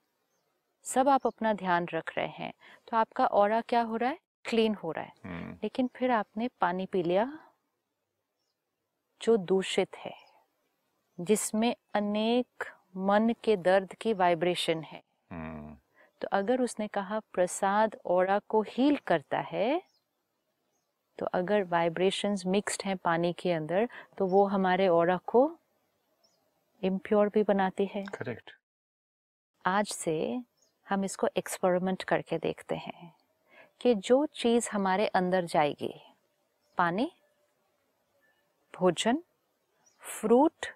सब 0.83 1.09
आप 1.09 1.26
अपना 1.26 1.53
ध्यान 1.53 1.87
रख 1.95 2.12
रहे 2.17 2.26
हैं 2.26 2.53
तो 2.88 2.97
आपका 2.97 3.26
और 3.26 3.61
क्या 3.61 3.83
हो 3.83 3.97
रहा 3.97 4.11
है? 4.11 4.19
क्लीन 4.45 4.75
हो 4.75 4.93
रहा 4.93 5.05
है। 5.05 5.12
हम्म, 5.25 5.53
लेकिन 5.53 5.91
फिर 5.97 6.11
आपने 6.11 6.49
पानी 6.61 6.87
पी 6.87 7.03
लिया 7.03 7.38
जो 9.23 9.37
दूषित 9.37 9.97
है 9.97 10.15
जिसमें 11.21 11.76
अनेक 11.95 12.65
मन 12.97 13.35
के 13.45 13.57
दर्द 13.57 13.95
की 13.95 14.12
वाइब्रेशन 14.12 14.83
है। 14.83 15.03
हम्म, 15.33 15.75
तो 16.20 16.28
अगर 16.32 16.61
उसने 16.61 16.88
कहा 16.88 17.18
प्रसाद 17.32 17.96
ओरा 18.04 18.38
को 18.49 18.62
हील 18.62 18.96
करता 19.06 19.40
है 19.40 19.82
तो 21.18 21.26
अगर 21.26 21.64
वाइब्रेशंस 21.64 22.46
मिक्स्ड 22.46 22.82
हैं 22.85 22.96
पानी 22.96 23.32
के 23.32 23.52
अंदर 23.52 23.88
तो 24.18 24.26
वो 24.26 24.44
हमारे 24.46 24.88
ओरा 24.88 25.16
को 25.26 25.58
इम्प्योर 26.82 27.28
भी 27.28 27.42
बनाती 27.42 27.87
है 27.87 28.04
correct. 28.04 28.50
आज 29.64 29.87
से 29.87 30.42
हम 30.87 31.04
इसको 31.04 31.28
एक्सपेरिमेंट 31.37 32.02
करके 32.02 32.38
देखते 32.38 32.75
हैं 32.75 33.12
कि 33.80 33.94
जो 33.94 34.26
चीज़ 34.26 34.68
हमारे 34.73 35.06
अंदर 35.06 35.44
जाएगी 35.44 35.94
पानी 36.78 37.11
भोजन 38.75 39.23
फ्रूट 40.02 40.66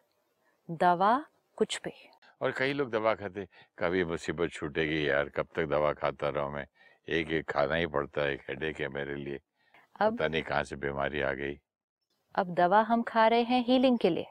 दवा 0.71 1.25
कुछ 1.57 1.81
भी 1.85 1.93
और 2.41 2.53
कई 2.53 2.73
लोग 2.73 2.91
दवा 2.91 3.15
खाते 3.15 3.49
कभी 3.79 4.05
मुसीबत 4.05 4.51
छूटेगी 4.51 5.09
यार 5.09 5.29
कब 5.29 5.49
तक 5.57 5.67
दवा 5.67 5.93
खाता 5.93 6.29
रहूँ 6.29 6.53
मैं? 6.53 6.67
एक 7.09 7.31
एक 7.31 7.51
खाना 7.51 7.75
ही 7.75 7.87
पड़ता 7.87 8.23
है 8.23 8.35
हेडेक 8.35 8.81
है 8.81 8.89
मेरे 8.89 9.15
लिए। 9.15 9.41
अब 10.01 10.17
पता 10.17 10.29
नहीं 10.29 10.43
कहाँ 10.43 10.65
से 10.65 10.77
बीमारी 10.77 11.21
आ 11.21 11.33
गई। 11.33 11.61
अब 12.35 12.55
दवा 12.55 12.83
हम 12.83 13.03
खा 13.03 13.29
रहे 13.29 13.43
हैं 13.43 13.65
हीलिंग 13.65 13.99
के 13.99 14.11
लिए। 14.11 14.27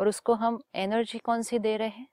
और 0.00 0.08
उसको 0.08 0.34
हम 0.34 0.60
एनर्जी 0.74 1.18
कौन 1.18 1.42
सी 1.42 1.58
दे 1.58 1.76
रहे 1.76 1.88
हैं? 1.88 2.08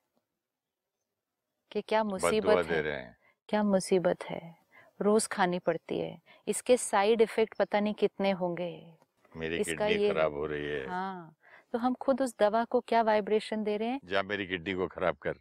कि 1.71 1.81
क्या 1.81 2.03
मुसीबत 2.03 2.65
दे 2.65 2.81
रहे 2.81 2.93
हैं। 2.93 3.17
क्या 3.49 3.63
मुसीबत 3.63 4.23
है? 4.23 4.55
रोज 5.01 5.27
खानी 5.27 5.59
पड़ती 5.59 5.99
है। 5.99 6.21
इसके 6.47 6.77
साइड 6.77 7.21
इफ़ेक्ट 7.21 7.57
पता 7.57 7.79
नहीं 7.79 7.93
कितने 7.93 8.31
होंगे। 8.31 8.97
मेरी 9.35 9.57
इसका 9.57 9.87
किडनी 9.87 10.03
ये- 10.03 10.13
खराब 10.13 10.33
हो 10.33 10.45
रही 10.45 10.65
है। 10.65 10.87
हाँ। 10.87 11.38
तो 11.73 11.77
हम 11.77 11.93
खुद 12.01 12.21
उस 12.21 12.33
दवा 12.39 12.63
को 12.65 12.79
क्या 12.87 13.01
वाइब्रेशन 13.01 13.63
दे 13.63 13.77
रहे 13.77 13.87
हैं? 13.87 13.99
जा 14.05 14.21
मेरी 14.23 14.47
किडनी 14.47 14.73
को 14.73 14.87
खराब 14.87 15.17
कर। 15.17 15.37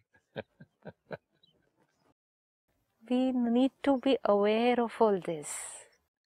We 3.04 3.20
need 3.32 3.70
to 3.84 3.96
be 4.04 4.14
aware 4.14 4.80
of 4.80 5.02
all 5.04 5.20
this 5.20 5.56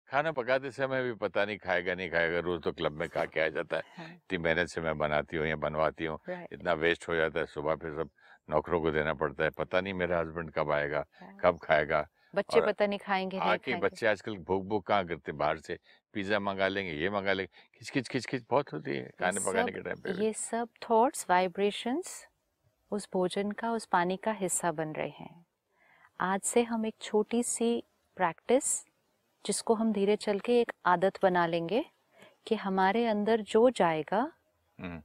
खाना 0.08 0.30
पकाते 0.32 0.70
समय 0.70 1.02
भी 1.02 1.12
पता 1.14 1.44
नहीं 1.44 1.58
खाएगा 1.58 1.94
नहीं 1.94 2.08
खाएगा 2.10 2.38
रोज 2.38 2.62
तो 2.62 2.72
क्लब 2.72 2.92
में 2.92 3.08
खा 3.08 3.24
के 3.24 3.40
आ 3.40 3.48
जाता 3.48 3.76
है। 3.76 3.82
इतनी 4.06 4.38
मेहनत 4.38 4.68
से 4.68 4.80
मैं 4.80 4.96
बनाती 4.98 5.36
हूँ 5.36 5.46
या 5.46 5.56
बनवाती 5.56 6.04
हूँ 6.04 6.18
राइट 6.28 6.52
इतना 6.52 6.72
वेस्ट 6.82 7.08
हो 7.08 7.14
जाता 7.14 7.40
है 7.40 7.46
सुबह 7.46 7.74
फिर 7.74 7.92
सब 7.92 8.10
नौकरों 8.50 8.80
को 8.80 8.90
देना 8.90 9.14
पड़ता 9.14 9.44
है। 9.44 9.50
पता 9.50 9.80
नहीं 9.80 9.94
मेरा 9.94 10.18
हस्बैंड 10.20 10.50
कब 10.50 10.70
आएगा 10.72 11.04
right. 11.04 11.40
कब 11.40 11.58
खाएगा 11.62 12.06
बच्चे 12.34 12.60
पता 12.60 12.86
नहीं 12.86 12.98
खाएँगे 12.98 13.38
नहीं 13.38 13.48
आके 13.50 13.62
खाएँगे। 13.62 13.86
बच्चे 13.86 14.06
आजकल 14.06 14.36
भूख 14.48 14.64
भूख 14.66 14.86
कहाँ 14.86 15.06
करते 15.06 15.32
बाहर 15.34 15.58
से? 15.58 15.78
पिज्जा 16.14 16.40
मंगा 16.40 16.68
लेंगे 16.68 16.92
ये 16.92 17.10
मंगा 17.10 17.32
लेंगे 17.32 17.78
खिच 17.78 17.90
खिच 17.90 18.08
खिच 18.08 18.26
खिच 18.26 18.44
बहुत 18.50 18.72
होती 18.72 18.96
है 18.96 19.10
खाने 19.20 19.40
पकाने 19.40 19.72
के 19.72 19.80
टाइम 19.80 20.00
पे 20.00 20.24
ये 20.24 20.32
सब 20.32 20.68
थॉट्स 20.90 21.26
वाइब्रेशंस 21.30 22.26
उस 22.90 23.08
भोजन 23.12 23.50
का 23.50 23.72
उस 23.72 23.86
पानी 23.86 24.16
का 24.16 24.32
हिस्सा 24.32 24.72
बन 24.72 24.92
रहे 24.92 25.08
हैं। 25.08 25.46
आज 26.20 26.40
से 26.40 26.62
हम 26.62 26.86
एक 26.86 26.94
छोटी 27.00 27.42
सी 27.42 27.84
प्रैक्टिस 28.16 28.84
जिसको 29.46 29.74
हम 29.74 29.92
धीरे 29.92 30.16
चल 30.16 30.38
के 30.38 30.60
एक 30.60 30.72
आदत 30.86 31.12
बना 31.22 31.46
लेंगे 31.46 31.84
कि 32.46 32.54
हमारे 32.54 33.06
अंदर 33.06 33.40
जो 33.40 33.70
जाएगा 33.70 34.32
हम्म, 34.80 35.02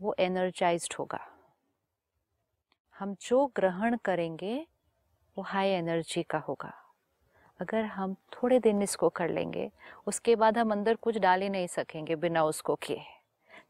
वो 0.00 0.14
एनर्जाइज्ड 0.18 0.94
होगा। 0.98 1.32
हम 2.98 3.14
जो 3.20 3.46
ग्रहण 3.46 3.96
करेंगे 3.96 4.66
वो 5.36 5.42
हाई 5.42 5.68
एनर्जी 5.68 6.22
का 6.22 6.38
होगा। 6.38 6.85
अगर 7.60 7.84
हम 7.84 8.14
थोड़े 8.14 8.58
दिन 8.58 8.82
इसको 8.82 9.08
कर 9.08 9.28
लेंगे 9.28 9.70
उसके 10.06 10.36
बाद 10.36 10.58
हम 10.58 10.72
अंदर 10.72 10.94
कुछ 10.94 11.18
डाल 11.18 11.42
ही 11.42 11.48
नहीं 11.48 11.66
सकेंगे 11.66 12.16
बिना 12.16 12.44
उसको 12.44 12.74
किए। 12.74 13.02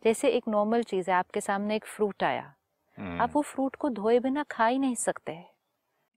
जैसे 0.05 0.29
एक 0.29 0.49
नॉर्मल 0.49 0.83
चीज़ 0.83 1.11
है 1.11 1.17
आपके 1.17 1.41
सामने 1.41 1.77
एक 1.77 1.85
फ्रूट 1.85 2.25
आया। 2.25 2.55
हम्म, 2.99 3.21
आप 3.21 3.31
वो 3.37 3.43
फ्रूट 3.43 3.77
को 3.77 3.89
धोए 3.89 4.19
बिना 4.19 4.43
खा 4.43 4.67
ही 4.67 4.79
नहीं 4.79 4.95
सकते। 4.95 5.39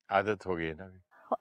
आदत 0.09 0.45
हो 0.45 0.55
गई 0.55 0.73
ना 0.73 0.91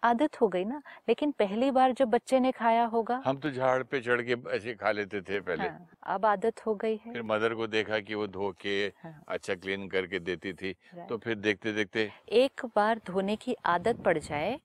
आदत 0.05 0.41
हो 0.41 0.49
गई 0.49 0.65
ना 0.65 0.83
लेकिन 1.09 1.31
पहली 1.31 1.71
बार 1.71 1.93
जब 1.93 2.09
बच्चे 2.09 2.41
ने 2.41 2.53
खाया 2.53 2.85
होगा। 2.85 3.23
हम 3.25 3.37
तो 3.37 3.51
झाड़ 3.51 3.83
पे 3.83 4.01
चढ़ 4.01 4.23
के 4.23 4.37
ऐसे 4.57 4.75
खा 4.75 4.91
लेते 4.91 5.21
थे 5.21 5.41
पहले। 5.41 5.63
हाँ, 5.63 5.89
अब 6.07 6.27
आदत 6.27 6.67
हो 6.67 6.75
गई 6.75 6.97
है। 6.97 7.13
फिर 7.13 7.23
मदर 7.23 7.55
को 7.55 7.67
देखा 7.67 7.99
कि 7.99 8.15
वो 8.15 8.27
धो 8.27 8.53
के 8.61 8.93
हाँ। 9.03 9.23
अच्छा 9.29 9.55
क्लीन 9.55 9.89
करके 9.89 10.19
देती 10.19 10.53
थी 10.53 10.75
तो 11.09 11.19
फिर 11.19 11.35
देखते 11.35 11.73
देखते 11.73 12.11
एक 12.33 12.65
बार 12.77 13.01
धोने 13.07 13.37
की 13.37 13.57
आदत 13.67 14.03
पड़ 14.05 14.19
जाए 14.19 14.59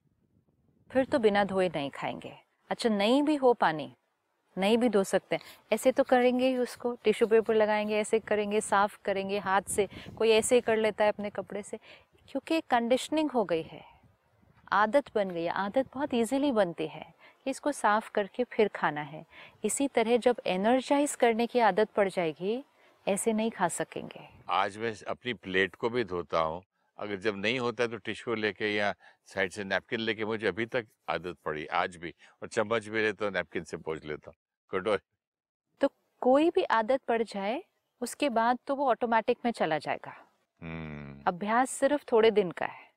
फिर 0.91 1.05
तो 1.05 1.19
बिना 1.19 1.43
धोए 1.43 1.69
नहीं 1.69 1.89
खाएँगे। 1.89 2.33
अच्छा 2.69 2.89
नहीं 2.89 3.23
भी 3.23 3.35
हो 3.35 3.53
पानी, 3.53 3.95
नहीं 4.57 4.77
भी 4.77 4.89
धो 4.89 5.03
सकते। 5.03 5.39
ऐसे 5.73 5.91
तो 5.91 6.03
करेंगे 6.03 6.47
ही 6.47 6.57
उसको। 6.57 6.97
टिश्यू 7.03 7.27
पेपर 7.27 7.55
लगाएँगे, 7.55 7.95
ऐसे 7.97 8.19
करेंगे, 8.19 8.61
साफ़ 8.61 8.97
करेंगे 9.05 9.39
हाथ 9.39 9.61
से। 9.61 9.87
कोई 10.17 10.29
ऐसे 10.29 10.55
ही 10.55 10.61
कर 10.61 10.77
लेता 10.77 11.03
है 11.03 11.11
अपने 11.11 11.29
कपड़े 11.29 11.63
से। 11.63 11.77
क्योंकि 12.27 12.61
कंडीशनिंग 12.61 13.31
हो 13.31 13.43
गई 13.43 13.61
है। 13.61 13.83
आदत 14.71 15.03
बन 15.15 15.29
गई 15.29 15.43
है। 15.43 15.49
आदत 15.49 15.85
बहुत 15.93 16.13
इजीली 16.13 16.51
बनती 16.51 16.87
है 16.87 17.13
कि 17.43 17.49
इसको 17.49 17.71
साफ़ 17.71 18.11
करके 18.11 18.43
फिर 18.43 18.67
खाना 18.67 19.01
है। 19.01 19.25
इसी 19.63 19.87
तरह 19.87 20.17
जब 20.17 20.35
एनर्जाइज 20.45 21.15
करने 21.15 21.47
की 21.47 21.59
आदत 21.59 21.89
पड़ 21.89 22.09
जाएगी, 22.09 22.63
ऐसे 23.07 23.33
नहीं 23.33 23.51
खा 23.51 23.67
सकेंगे। 23.67 24.29
आज 24.49 24.77
मैं 24.77 24.93
अपनी 25.07 25.33
प्लेट 25.33 25.75
को 25.75 25.89
भी 25.89 26.03
धोता 26.03 26.39
हूँ। 26.39 26.61
अगर 26.97 27.15
जब 27.15 27.35
नहीं 27.35 27.59
होता 27.59 27.83
है 27.83 27.89
तो 27.89 27.97
टिश्यू 27.97 28.35
लेके 28.35 28.73
या 28.75 28.93
साइड 29.25 29.51
से 29.51 29.63
नैपकिन 29.63 29.99
लेके 29.99 30.25
मुझे 30.25 30.47
अभी 30.47 30.65
तक 30.65 30.87
आदत 31.09 31.37
पड़ी 31.45 31.65
आज 31.65 31.95
भी 31.97 32.13
और 32.41 32.47
चम्मच 32.47 32.87
भी 32.87 33.01
लेता 33.01 33.25
हूँ 33.25 33.33
नैपकिन 33.33 33.63
से 33.63 33.77
पोछ 33.77 34.05
लेता 34.05 34.31
हूँ। 34.31 34.35
कटोरी 34.71 35.01
तो 35.81 35.89
कोई 36.21 36.49
भी 36.49 36.63
आदत 36.63 37.01
पड़ 37.07 37.21
जाए 37.23 37.63
उसके 38.01 38.29
बाद 38.29 38.57
तो 38.67 38.75
वो 38.75 38.89
ऑटोमेटिक 38.89 39.37
में 39.45 39.51
चला 39.51 39.77
जाएगा। 39.77 40.13
हम्म। 40.61 41.23
अभ्यास 41.27 41.69
सिर्फ़ 41.69 42.03
थोड़े 42.11 42.31
दिन 42.31 42.51
का 42.51 42.65
है 42.65 42.91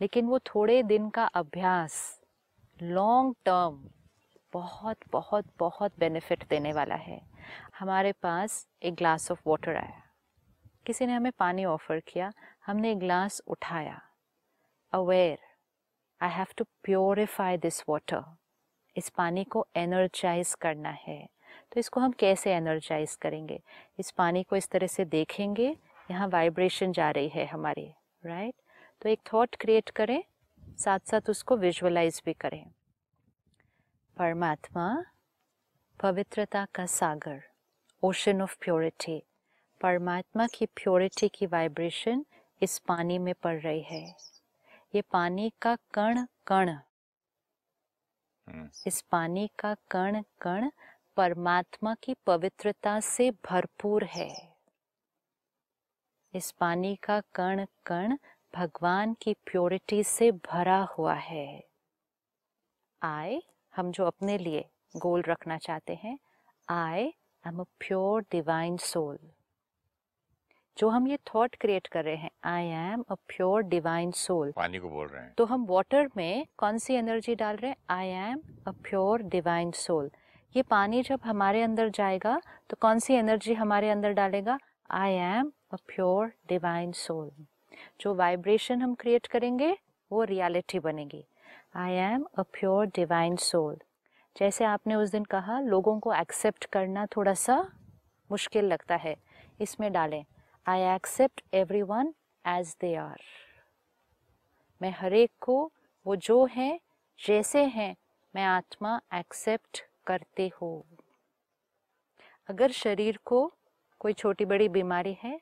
लेकिन 0.00 0.26
वो 0.26 0.38
थोड़े 0.38 0.82
दिन 0.82 1.08
का 1.10 1.24
अभ्यास 1.24 2.20
लॉन्ग 2.80 3.34
टर्म 3.44 3.88
बहुत 4.52 4.96
बहुत 5.12 5.46
बहुत 5.58 5.92
बेनिफिट 5.98 6.44
देने 6.48 6.72
वाला 6.72 6.94
है। 6.94 7.20
हमारे 7.78 8.12
पास 8.12 8.66
एक 8.82 8.94
ग्लास 8.94 9.30
ऑफ़ 9.30 9.40
वाटर 9.46 9.76
आया। 9.76 10.02
किसी 10.86 11.06
ने 11.06 11.12
हमें 11.12 11.32
पानी 11.38 11.64
ऑफ़र 11.64 12.00
किया 12.00 12.32
हमने 12.70 12.94
ग्लास 12.94 13.40
उठाया। 13.48 14.00
Aware 14.92 15.38
I 16.20 16.30
have 16.30 16.46
to 16.56 16.64
purify 16.84 17.56
this 17.56 17.82
water 17.88 18.22
इस 18.96 19.08
पानी 19.08 19.44
को 19.44 19.66
एनर्जाइज 19.76 20.54
करना 20.54 20.90
है। 20.90 21.28
तो 21.72 21.80
इसको 21.80 22.00
हम 22.00 22.12
कैसे 22.12 22.52
एनर्जाइज 22.54 23.14
करेंगे? 23.14 23.60
इस 23.98 24.10
पानी 24.10 24.42
को 24.42 24.56
इस 24.56 24.68
तरह 24.68 24.86
से 24.86 25.04
देखेंगे, 25.04 25.76
यहाँ 26.10 26.28
वाइब्रेशन 26.28 26.92
जा 26.92 27.10
रही 27.10 27.28
है 27.28 27.46
हमारी 27.46 27.88
राइट 28.26 28.54
right? 28.54 29.02
तो 29.02 29.08
एक 29.08 29.20
थॉट 29.32 29.56
क्रिएट 29.56 29.90
करें 29.90 30.22
साथ 30.78 30.98
साथ 30.98 31.30
उसको 31.30 31.56
विजुअलाइज 31.56 32.22
भी 32.24 32.32
करें। 32.32 32.64
परमात्मा, 34.16 35.04
पवित्रता 36.00 36.66
का 36.74 36.86
सागर 36.86 37.42
ओशन 38.02 38.42
ऑफ़ 38.42 38.58
प्योरिटी 38.60 39.22
परमात्मा 39.80 40.46
की 40.46 40.66
प्योरिटी 40.66 41.28
की 41.28 41.46
वाइब्रेशन 41.46 42.24
इस 42.62 42.78
पानी 42.78 43.18
में 43.18 43.34
पड़ 43.34 43.60
रही 43.60 43.82
है। 43.82 44.16
ये 44.94 45.02
पानी 45.02 45.52
का 45.62 45.76
कण 45.94 46.26
कण। 46.46 46.68
हम्म। 48.48 48.70
इस 48.86 49.00
पानी 49.00 49.50
का 49.58 49.74
कण 49.90 50.22
कण 50.40 50.70
परमात्मा 51.16 51.94
की 51.94 52.14
पवित्रता 52.26 53.00
से 53.00 53.30
भरपूर 53.30 54.04
है। 54.04 54.56
इस 56.34 56.50
पानी 56.50 56.96
का 56.96 57.20
कण 57.20 57.66
कण 57.86 58.16
भगवान 58.54 59.14
की 59.14 59.34
प्योरिटी 59.34 60.04
से 60.04 60.32
भरा 60.32 60.82
हुआ 60.82 61.14
है। 61.14 61.64
आई 63.02 63.42
हम 63.76 63.90
जो 63.90 64.04
अपने 64.04 64.38
लिए 64.38 64.70
गोल 64.96 65.22
रखना 65.22 65.58
चाहते 65.58 65.94
हैं 65.94 66.18
I 66.68 67.14
am 67.46 67.60
a 67.60 67.62
pure 67.62 68.22
divine 68.22 68.76
soul 68.76 69.18
जो 70.80 70.88
हम 70.88 71.06
ये 71.08 71.16
थॉट 71.28 71.56
क्रिएट 71.60 71.86
कर 71.86 72.04
रहे 72.04 72.16
हैं 72.16 72.30
I 72.44 72.66
am 72.66 73.02
a 73.10 73.14
pure 73.28 73.62
divine 73.62 74.10
soul 74.10 74.52
पानी 74.56 74.78
को 74.78 74.88
बोल 74.88 75.06
रहे 75.06 75.22
हैं। 75.22 75.32
तो 75.38 75.44
हम 75.44 75.66
वाटर 75.66 76.08
में 76.16 76.46
कौन 76.58 76.78
सी 76.78 76.94
एनर्जी 76.94 77.34
डाल 77.34 77.56
रहे 77.56 77.70
हैं? 77.70 77.76
I 77.90 78.06
am 78.06 78.40
a 78.66 78.70
pure 78.84 79.22
divine 79.24 79.70
soul 79.70 80.10
ये 80.54 80.62
पानी 80.62 81.02
जब 81.02 81.20
हमारे 81.24 81.62
अंदर 81.62 81.88
जाएगा 81.90 82.40
तो 82.70 82.76
कौन 82.80 82.98
सी 82.98 83.14
एनर्जी 83.14 83.54
हमारे 83.54 83.90
अंदर 83.90 84.12
डालेगा? 84.12 84.58
I 84.90 85.12
am 85.12 85.52
a 85.72 85.76
pure 85.88 86.32
divine 86.48 86.92
soul 86.92 87.30
जो 88.00 88.14
वाइब्रेशन 88.14 88.82
हम 88.82 88.94
क्रिएट 88.94 89.26
करेंगे 89.26 89.76
वो 90.10 90.24
रियलिटी 90.24 90.78
बनेगी. 90.80 91.24
I 91.76 91.92
am 92.06 92.26
a 92.38 92.42
pure 92.52 92.86
divine 92.86 93.36
soul 93.42 93.78
जैसे 94.36 94.64
आपने 94.64 94.94
उस 94.94 95.10
दिन 95.10 95.24
कहा 95.30 95.60
लोगों 95.60 95.98
को 96.00 96.14
एक्सेप्ट 96.14 96.64
करना 96.72 97.06
थोड़ा 97.16 97.34
सा 97.36 97.64
मुश्किल 98.30 98.64
लगता 98.64 98.96
है 98.96 99.16
इसमें 99.60 99.92
डालें। 99.92 100.24
I 100.66 100.80
accept 100.94 101.40
every 101.54 101.82
one 101.82 102.12
as 102.44 102.74
they 102.80 102.94
are 102.94 103.20
मैं 104.80 104.90
हर 104.90 105.14
एक 105.14 105.30
को 105.40 105.70
वो 106.06 106.16
जो 106.16 106.44
हैं 106.46 106.80
जैसे 107.18 107.64
हैं 107.66 107.94
मैं 108.34 108.44
आत्मा 108.44 109.00
एक्सेप्ट 109.14 109.82
करते 110.06 110.48
हो। 110.48 110.84
अगर 112.48 112.70
शरीर 112.70 113.18
को 113.24 113.52
कोई 114.00 114.12
छोटी 114.12 114.44
बड़ी 114.44 114.68
बीमारी 114.68 115.16
है 115.22 115.40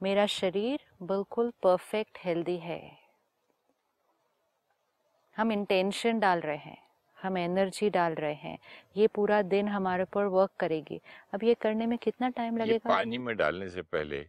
मेरा 0.00 0.26
शरीर 0.26 0.80
बिल्कुल 1.02 1.52
परफेक्ट 1.62 2.18
हेल्दी 2.24 2.56
है। 2.58 2.80
हम 5.36 5.52
इंटेंशन 5.52 6.18
डाल 6.20 6.40
रहे 6.40 6.56
हैं 6.56 6.78
हम 7.18 7.38
एनर्जी 7.38 7.90
डाल 7.90 8.14
रहे 8.14 8.34
हैं 8.34 8.58
ये 8.96 9.06
पूरा 9.06 9.42
दिन 9.42 9.68
हमारे 9.68 10.02
ऊपर 10.02 10.24
वर्क 10.24 10.50
करेगी। 10.60 11.00
अब 11.34 11.44
ये 11.44 11.54
करने 11.54 11.86
में 11.86 11.98
कितना 11.98 12.28
टाइम 12.28 12.56
लगेगा? 12.56 12.88
पानी 12.88 13.18
में 13.18 13.36
डालने 13.36 13.68
से 13.68 13.82
पहले 13.82 14.26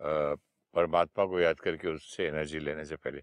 परमात्मा 0.00 1.24
को 1.24 1.40
याद 1.40 1.60
करके 1.60 1.88
उससे 1.88 2.26
एनर्जी 2.26 2.58
लेने 2.58 2.84
से 2.84 2.96
पहले। 2.96 3.22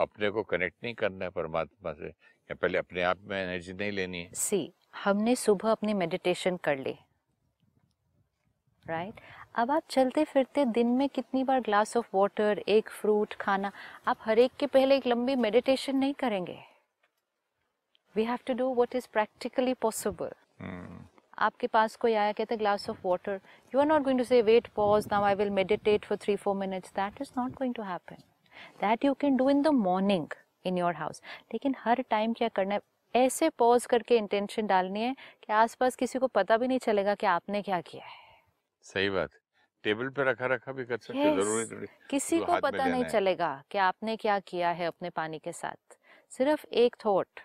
अपने 0.00 0.30
को 0.30 0.42
कनेक्ट 0.42 0.76
नहीं 0.84 0.94
करना 0.94 1.24
है 1.24 1.30
परमात्मा 1.30 1.92
से 1.92 2.06
या 2.06 2.54
पहले 2.54 2.78
अपने 2.78 3.02
आप 3.02 3.18
में 3.20 3.36
एनर्जी 3.42 3.72
नहीं 3.72 3.92
लेनी 3.92 4.18
है। 4.18 4.32
सी 4.34 4.72
हमने 5.04 5.36
सुबह 5.36 5.70
अपनी 5.70 5.94
मेडिटेशन 5.94 6.56
कर 6.56 6.78
ली। 6.78 6.96
राइट? 8.86 9.20
अब 9.54 9.70
आप 9.70 9.82
चलते 9.90 10.24
फिरते 10.24 10.64
दिन 10.64 10.86
में 10.86 11.08
कितनी 11.08 11.44
बार 11.44 11.60
ग्लास 11.60 11.96
ऑफ़ 11.96 12.08
वाटर 12.14 12.58
एक 12.68 12.88
फ्रूट 12.90 13.34
खाना 13.34 13.72
आप 14.06 14.18
हर 14.20 14.38
एक 14.38 14.52
के 14.60 14.66
पहले 14.66 14.96
एक 14.96 15.06
लंबी 15.06 15.34
मेडिटेशन 15.36 15.96
नहीं 15.96 16.14
करेंगे। 16.14 16.58
We 18.16 18.24
have 18.24 18.38
to 18.46 18.54
do 18.54 18.74
what 18.74 18.94
is 18.94 19.08
practically 19.12 19.74
possible. 19.74 20.32
Hmm, 20.60 21.06
आपके 21.42 21.66
पास 21.66 21.96
कोई 21.96 22.14
आया 22.14 22.32
कहते 22.32 22.56
glass 22.56 22.88
of 22.90 23.06
water 23.06 23.40
you 23.74 23.80
are 23.80 23.86
not 23.86 24.02
going 24.02 24.18
to 24.18 24.24
say 24.24 24.42
wait 24.42 24.68
pause 24.76 25.08
now 25.12 25.24
I 25.24 25.34
will 25.34 25.50
meditate 25.50 26.04
for 26.04 26.18
three 26.18 26.36
four 26.36 26.56
minutes 26.56 26.92
that 26.92 27.20
is 27.20 27.32
not 27.38 27.52
going 27.52 27.74
to 27.74 27.82
happen 27.82 28.22
that 28.80 29.04
you 29.04 29.14
can 29.14 29.36
do 29.36 29.50
in 29.50 29.62
the 29.62 29.68
morning 29.68 30.26
in 30.66 30.78
your 30.78 30.94
house 30.94 31.22
लेकिन 31.52 31.74
हर 31.78 32.02
time 32.10 32.32
क्या 32.32 32.48
करना 32.48 32.74
है? 32.74 32.80
ऐसे 33.14 33.48
pause 33.48 33.86
करके 33.86 34.16
intention 34.16 34.66
डालनी 34.66 35.00
है 35.00 35.14
कि 35.42 35.52
आसपास 35.52 35.96
किसी 35.96 36.18
को 36.18 36.26
पता 36.26 36.56
भी 36.56 36.68
नहीं 36.68 36.78
चलेगा 36.78 37.14
कि 37.14 37.26
आपने 37.26 37.62
क्या 37.62 37.80
किया 37.80 38.04
है। 38.04 38.20
सही 38.84 39.10
बात। 39.10 39.30
टेबल 39.84 40.08
पे 40.08 40.24
रखा 40.24 40.46
रखा 40.46 40.72
भी 40.72 40.84
कर 40.84 40.98
सकते 40.98 41.28
Yes. 41.28 41.36
ज़रूरी 41.36 41.86
किसी 42.10 42.40
को 42.40 42.56
पता 42.56 42.86
नहीं 42.86 43.04
चलेगा 43.04 43.62
कि 43.70 43.78
आपने 43.78 44.16
क्या 44.16 44.38
किया 44.38 44.70
है 44.70 44.86
अपने 44.86 45.10
पानी 45.10 45.38
के 45.38 45.52
साथ। 45.52 45.96
सिर्फ़ 46.30 46.66
एक 46.74 46.96
thought 47.04 47.40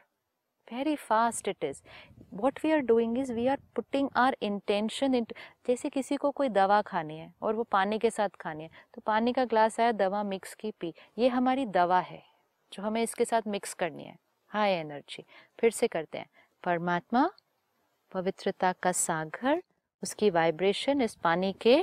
very 0.73 0.95
fast 0.95 1.47
it 1.47 1.63
is 1.63 1.81
what 2.33 2.59
we 2.63 2.71
are 2.71 2.79
doing 2.79 3.17
is 3.17 3.33
we 3.33 3.47
are 3.47 3.59
putting 3.75 4.09
our 4.15 4.37
intention 4.41 5.15
in 5.15 5.25
जैसे 5.67 5.89
किसी 5.89 6.15
को 6.15 6.31
कोई 6.31 6.49
दवा 6.49 6.81
खानी 6.81 7.17
है 7.17 7.33
और 7.41 7.55
वो 7.55 7.63
पानी 7.63 7.99
के 7.99 8.09
साथ 8.09 8.29
खानी 8.41 8.63
है 8.63 8.69
तो 8.93 9.01
पानी 9.01 9.33
का 9.33 9.45
ग्लास 9.45 9.79
आया, 9.79 9.91
दवा 9.91 10.23
मिक्स 10.23 10.53
की, 10.55 10.71
पी। 10.71 10.93
ये 11.17 11.27
हमारी 11.27 11.65
दवा 11.65 11.99
है, 11.99 12.23
जो 12.73 12.83
हमें 12.83 13.01
इसके 13.03 13.25
साथ 13.25 13.41
मिक्स 13.47 13.73
करनी 13.73 14.03
है। 14.03 14.17
हाई 14.47 14.71
एनर्जी 14.71 15.23
फिर 15.59 15.71
से 15.71 15.87
करते 15.87 16.17
हैं। 16.17 16.29
परमात्मा, 16.63 17.29
पवित्रता 18.11 18.71
का 18.73 18.91
सागर, 18.91 19.63
उसकी 20.03 20.29
वाइब्रेशन 20.29 21.01
इस 21.01 21.15
पानी 21.15 21.53
के 21.53 21.81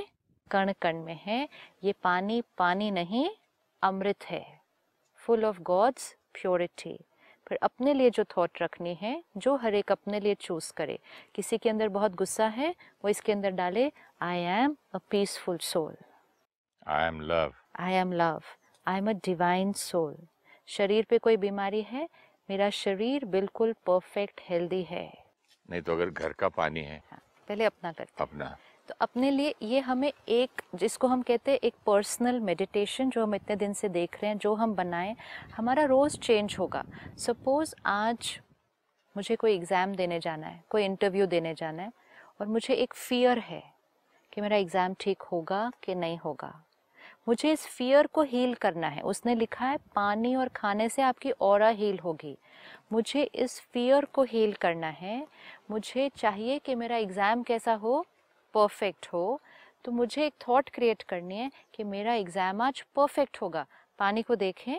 कण 0.51 0.73
कण 0.81 1.03
में 1.03 1.19
है। 1.23 1.47
ये 1.83 1.93
पानी 1.93 2.41
पानी 2.57 2.91
नहीं, 2.91 3.29
अमृत 3.81 4.23
है। 4.25 4.45
फुल 5.15 5.45
ऑफ़ 5.45 5.61
गॉड्स 5.61 6.15
प्योरिटी 6.33 6.97
फिर 7.47 7.57
अपने 7.63 7.93
लिए 7.93 8.09
जो 8.09 8.23
थॉट 8.37 8.61
रखनी 8.61 8.93
है 9.01 9.13
जो 9.37 9.55
हर 9.55 9.75
एक 9.75 9.91
अपने 9.91 10.19
लिए 10.19 10.35
चूज़ 10.35 10.71
करे। 10.73 10.99
किसी 11.35 11.57
के 11.57 11.69
अंदर 11.69 11.89
बहुत 11.89 12.15
गुस्सा 12.15 12.47
है 12.49 12.73
वो 13.03 13.09
इसके 13.09 13.31
अंदर 13.31 13.51
डाले 13.51 13.91
I 14.21 14.39
am 14.53 14.75
a 14.93 14.99
peaceful 15.11 15.57
soul 15.63 15.95
I 16.87 17.07
am 17.07 17.21
love 17.21 17.53
I 17.79 17.93
am 17.93 18.13
love 18.13 18.41
I 18.87 18.97
am 18.97 19.09
a 19.09 19.13
divine 19.25 19.73
soul 19.73 20.15
शरीर 20.67 21.05
पे 21.09 21.17
कोई 21.17 21.37
बीमारी 21.37 21.81
है 21.81 22.07
मेरा 22.49 22.69
शरीर 22.69 23.25
बिल्कुल 23.25 23.73
परफेक्ट 23.87 24.41
हेल्दी 24.49 24.81
है। 24.83 25.07
नहीं 25.69 25.81
तो 25.81 25.93
अगर 25.93 26.09
घर 26.09 26.33
का 26.33 26.49
पानी 26.49 26.81
है 26.83 27.01
पहले 27.47 27.65
अपना 27.65 27.91
करते 27.91 28.23
अपना। 28.23 28.55
तो 28.87 28.95
अपने 29.01 29.31
लिए 29.31 29.53
ये 29.61 29.79
हमें 29.79 30.11
एक, 30.29 30.61
जिसको 30.75 31.07
हम 31.07 31.21
कहते 31.21 31.51
हैं 31.51 31.59
एक 31.63 31.73
पर्सनल 31.85 32.39
मेडिटेशन 32.39 33.09
जो 33.09 33.23
हम 33.23 33.35
इतने 33.35 33.55
दिन 33.55 33.73
से 33.73 33.89
देख 33.89 34.15
रहे 34.15 34.31
हैं, 34.31 34.37
जो 34.37 34.53
हम 34.53 34.75
बनाएँ, 34.75 35.15
हमारा 35.55 35.83
रोज़ 35.83 36.17
चेंज 36.17 36.55
होगा। 36.59 36.83
सपोज़ 37.17 37.75
आज 37.85 38.39
मुझे 39.15 39.35
कोई 39.35 39.55
एग्ज़ाम 39.55 39.95
देने 39.95 40.19
जाना 40.19 40.47
है, 40.47 40.63
कोई 40.69 40.85
इंटरव्यू 40.85 41.25
देने 41.25 41.53
जाना 41.53 41.83
है, 41.83 41.91
और 42.41 42.47
मुझे 42.47 42.73
एक 42.73 42.93
फियर 42.93 43.39
है 43.39 43.63
कि 44.33 44.41
मेरा 44.41 44.57
एग्ज़ाम 44.57 44.95
ठीक 44.99 45.21
होगा 45.21 45.71
कि 45.83 45.95
नहीं 45.95 46.17
होगा। 46.17 46.63
मुझे 47.27 47.51
इस 47.51 47.65
फियर 47.67 48.07
को 48.07 48.21
हील 48.21 48.53
करना 48.53 48.87
है। 48.87 49.01
उसने 49.01 49.35
लिखा 49.35 49.65
है, 49.65 49.77
पानी 49.95 50.35
और 50.35 50.47
खाने 50.47 50.89
से 50.89 51.01
आपकी 51.01 51.31
और 51.31 51.63
हील 51.63 51.99
होगी। 51.99 52.37
मुझे 52.93 53.23
इस 53.23 53.59
फियर 53.59 54.05
को 54.05 54.23
हील 54.23 54.53
करना 54.53 54.87
है। 54.87 55.27
मुझे 55.71 56.09
चाहिए 56.17 56.59
कि 56.59 56.75
मेरा 56.75 56.97
एग्ज़ाम 56.97 57.43
कैसा 57.43 57.73
हो 57.73 58.05
परफेक्ट 58.55 59.07
हो 59.13 59.39
तो 59.85 59.91
मुझे 59.91 60.25
एक 60.25 60.33
थॉट 60.47 60.69
क्रिएट 60.69 61.01
करनी 61.03 61.37
है 61.37 61.51
कि 61.73 61.83
मेरा 61.85 62.13
एग्ज़ाम 62.15 62.61
आज 62.61 62.81
परफेक्ट 62.95 63.41
होगा। 63.41 63.65
पानी 63.99 64.21
को 64.21 64.35
देखें 64.37 64.77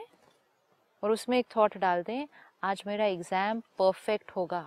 और 1.02 1.10
उसमें 1.10 1.38
एक 1.38 1.46
थॉट 1.56 1.76
डाल 1.78 2.02
दें 2.02 2.26
आज 2.64 2.82
मेरा 2.86 3.04
एग्ज़ाम 3.06 3.60
परफेक्ट 3.78 4.30
होगा। 4.30 4.62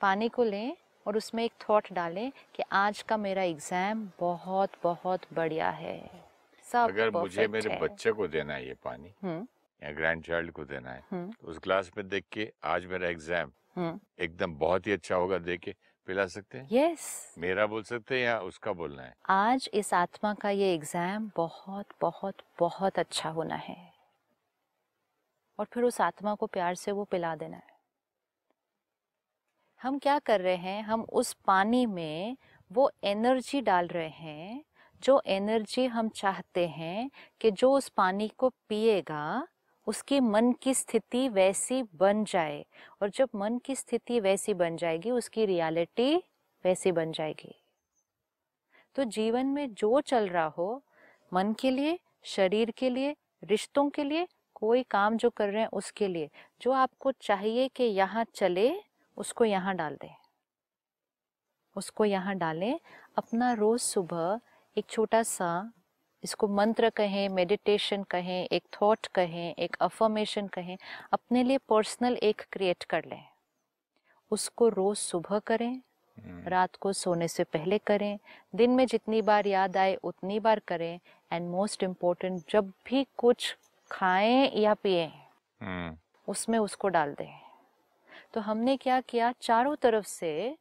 पानी 0.00 0.28
को 0.28 0.44
लें 0.44 0.76
और 1.06 1.16
उसमें 1.16 1.44
एक 1.44 1.52
थॉट 1.62 1.92
डालें 1.92 2.30
कि 2.54 2.62
आज 2.72 3.02
का 3.02 3.16
मेरा 3.18 3.42
एग्ज़ाम 3.44 4.08
बहुत 4.20 4.70
बहुत 4.82 5.20
बढ़िया 5.34 5.70
है। 5.70 5.98
सब 6.66 6.88
अगर 6.88 7.10
मुझे 7.10 7.46
मेरे 7.48 7.70
है। 7.70 7.78
बच्चे 7.80 8.12
को 8.12 8.26
देना 8.28 8.54
है 8.54 8.66
ये 8.66 8.74
पानी 8.84 9.12
हम्म। 9.22 9.46
या 9.82 9.92
ग्रैंड 9.92 10.24
चाइल्ड 10.24 10.50
को 10.50 10.64
देना 10.64 10.90
है 10.90 11.02
हम्म। 11.10 11.30
तो 11.32 11.48
उस 11.48 11.58
ग्लास 11.64 11.90
में 11.96 12.08
देख 12.08 12.24
के 12.32 12.50
आज 12.64 12.86
मेरा 12.86 13.08
एग्ज़ाम 13.08 13.52
हम्म। 13.76 13.98
एकदम 14.18 14.54
बहुत 14.58 14.86
ही 14.86 14.92
अच्छा 14.92 15.14
होगा 15.14 15.38
देख 15.40 15.60
के। 15.60 15.74
पिला 16.06 16.26
सकते 16.26 16.58
हैं? 16.58 16.68
Yes 16.72 17.26
yes. 17.28 17.38
मेरा 17.38 17.66
बोल 17.66 17.82
सकते 17.82 18.14
हैं 18.14 18.22
या 18.22 18.38
उसका 18.40 18.72
बोलना 18.72 19.02
है? 19.02 19.14
आज 19.28 19.70
इस 19.74 19.94
आत्मा 19.94 20.34
का 20.34 20.50
ये 20.50 20.74
एग्ज़ाम 20.74 21.30
बहुत 21.36 21.86
बहुत 22.00 22.34
बहुत 22.58 22.98
अच्छा 22.98 23.30
होना 23.30 23.54
है। 23.54 23.92
और 25.58 25.66
फिर 25.72 25.84
उस 25.84 26.00
आत्मा 26.00 26.34
को 26.34 26.46
प्यार 26.46 26.74
से 26.74 26.92
वो 26.92 27.04
पिला 27.04 27.36
देना 27.36 27.56
है। 27.56 27.78
हम 29.80 29.98
क्या 29.98 30.18
कर 30.18 30.40
रहे 30.40 30.56
हैं? 30.56 30.82
हम 30.82 31.02
उस 31.02 31.32
पानी 31.32 31.86
में 31.86 32.36
वो 32.72 32.90
एनर्जी 33.04 33.60
डाल 33.60 33.86
रहे 33.86 34.08
हैं 34.08 34.64
जो 35.02 35.22
एनर्जी 35.26 35.86
हम 35.86 36.08
चाहते 36.08 36.68
हैं 36.68 37.10
कि 37.40 37.50
जो 37.50 37.72
उस 37.72 37.88
पानी 37.88 38.28
को 38.28 38.48
पिएगा 38.68 39.48
उसकी 39.90 40.20
मन 40.20 40.52
की 40.52 40.74
स्थिति 40.74 41.28
वैसी 41.28 41.82
बन 41.82 42.24
जाए 42.24 42.66
और 43.02 43.10
जब 43.10 43.28
मन 43.34 43.58
की 43.58 43.76
स्थिति 43.76 44.20
वैसी 44.20 44.54
बन 44.54 44.76
जाएगी, 44.76 45.10
उसकी 45.10 45.46
रियलिटी 45.46 46.16
वैसी 46.64 46.92
बन 46.92 47.12
जाएगी। 47.12 47.54
तो 48.94 49.04
जीवन 49.04 49.46
में 49.46 49.74
जो 49.74 50.00
चल 50.00 50.28
रहा 50.28 50.46
हो, 50.46 50.84
मन 51.34 51.52
के 51.52 51.70
लिए, 51.70 51.98
शरीर 52.22 52.70
के 52.70 52.90
लिए, 52.90 53.16
रिश्तों 53.44 53.90
के 53.90 54.04
लिए, 54.04 54.28
कोई 54.54 54.82
काम 54.82 55.16
जो 55.16 55.30
कर 55.30 55.48
रहे 55.48 55.62
हैं 55.62 55.68
उसके 55.72 56.08
लिए, 56.08 56.30
जो 56.60 56.72
आपको 56.72 57.12
चाहिए 57.12 57.68
कि 57.68 57.84
यहाँ 57.84 58.26
चले, 58.34 58.82
उसको 59.16 59.44
यहाँ 59.44 59.74
डाल 59.74 59.94
दें। 59.94 60.14
उसको 61.76 62.04
यहाँ 62.04 62.34
डालें। 62.34 62.80
अपना 63.18 63.52
रोज 63.52 63.80
सुबह 63.80 64.40
एक 64.78 64.86
छोटा 64.90 65.22
सा 65.22 65.72
इसको 66.24 66.48
मंत्र 66.48 66.90
कहें 66.90 67.28
मेडिटेशन 67.28 68.02
कहें 68.02 68.48
एक 68.52 68.62
थॉट 68.82 69.06
कहें 69.06 69.54
एक 69.54 69.76
अफर्मेशन 69.80 70.46
कहें 70.46 70.76
अपने 71.12 71.42
लिए 71.44 71.58
पर्सनल 71.58 72.16
एक 72.16 72.42
क्रिएट 72.52 72.84
कर 72.84 73.04
लें। 73.04 73.24
उसको 74.30 74.68
रोज 74.68 74.96
सुबह 74.96 75.38
करें 75.38 75.72
हम्म, 75.72 76.48
रात 76.48 76.76
को 76.76 76.92
सोने 76.92 77.28
से 77.28 77.44
पहले 77.44 77.78
करें 77.78 78.18
दिन 78.54 78.70
में 78.70 78.86
जितनी 78.86 79.22
बार 79.22 79.46
याद 79.46 79.76
आए 79.76 79.94
उतनी 79.94 80.40
बार 80.40 80.58
करें 80.58 81.00
एंड 81.32 81.48
मोस्ट 81.50 81.82
इम्पोर्टेंट 81.82 82.42
जब 82.50 82.72
भी 82.86 83.06
कुछ 83.18 83.56
खाएँ 83.90 84.50
या 84.54 84.74
पिए 84.74 85.06
हम्म, 85.60 85.96
उसमें 86.28 86.58
उसको 86.58 86.88
डाल 86.88 87.14
दें। 87.14 87.40
तो 88.34 88.40
हमने 88.40 88.76
क्या 88.76 89.00
किया? 89.00 89.32
चारों 89.40 89.76
तरफ़ 89.76 90.06
से 90.06 90.56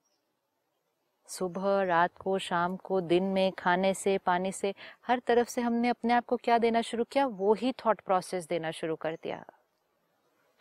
सुबह 1.30 1.84
रात 1.84 2.12
को 2.18 2.40
शाम 2.40 2.76
को 2.78 3.02
दिन 3.02 3.24
में 3.24 3.52
खाने 3.52 3.94
से 3.94 4.18
पानी 4.18 4.52
से 4.52 4.74
हर 5.08 5.20
तरफ़ 5.20 5.48
से 5.48 5.62
हमने 5.62 5.90
अपने 5.90 6.14
आप 6.14 6.26
को 6.26 6.38
क्या 6.38 6.58
देना 6.58 6.82
शुरू 6.82 7.04
किया? 7.04 7.26
वो 7.26 7.54
ही 7.54 7.72
थॉट 7.72 8.02
प्रोसेस 8.02 8.48
देना 8.48 8.72
शुरू 8.72 8.96
कर 8.96 9.16
दिया। 9.16 9.46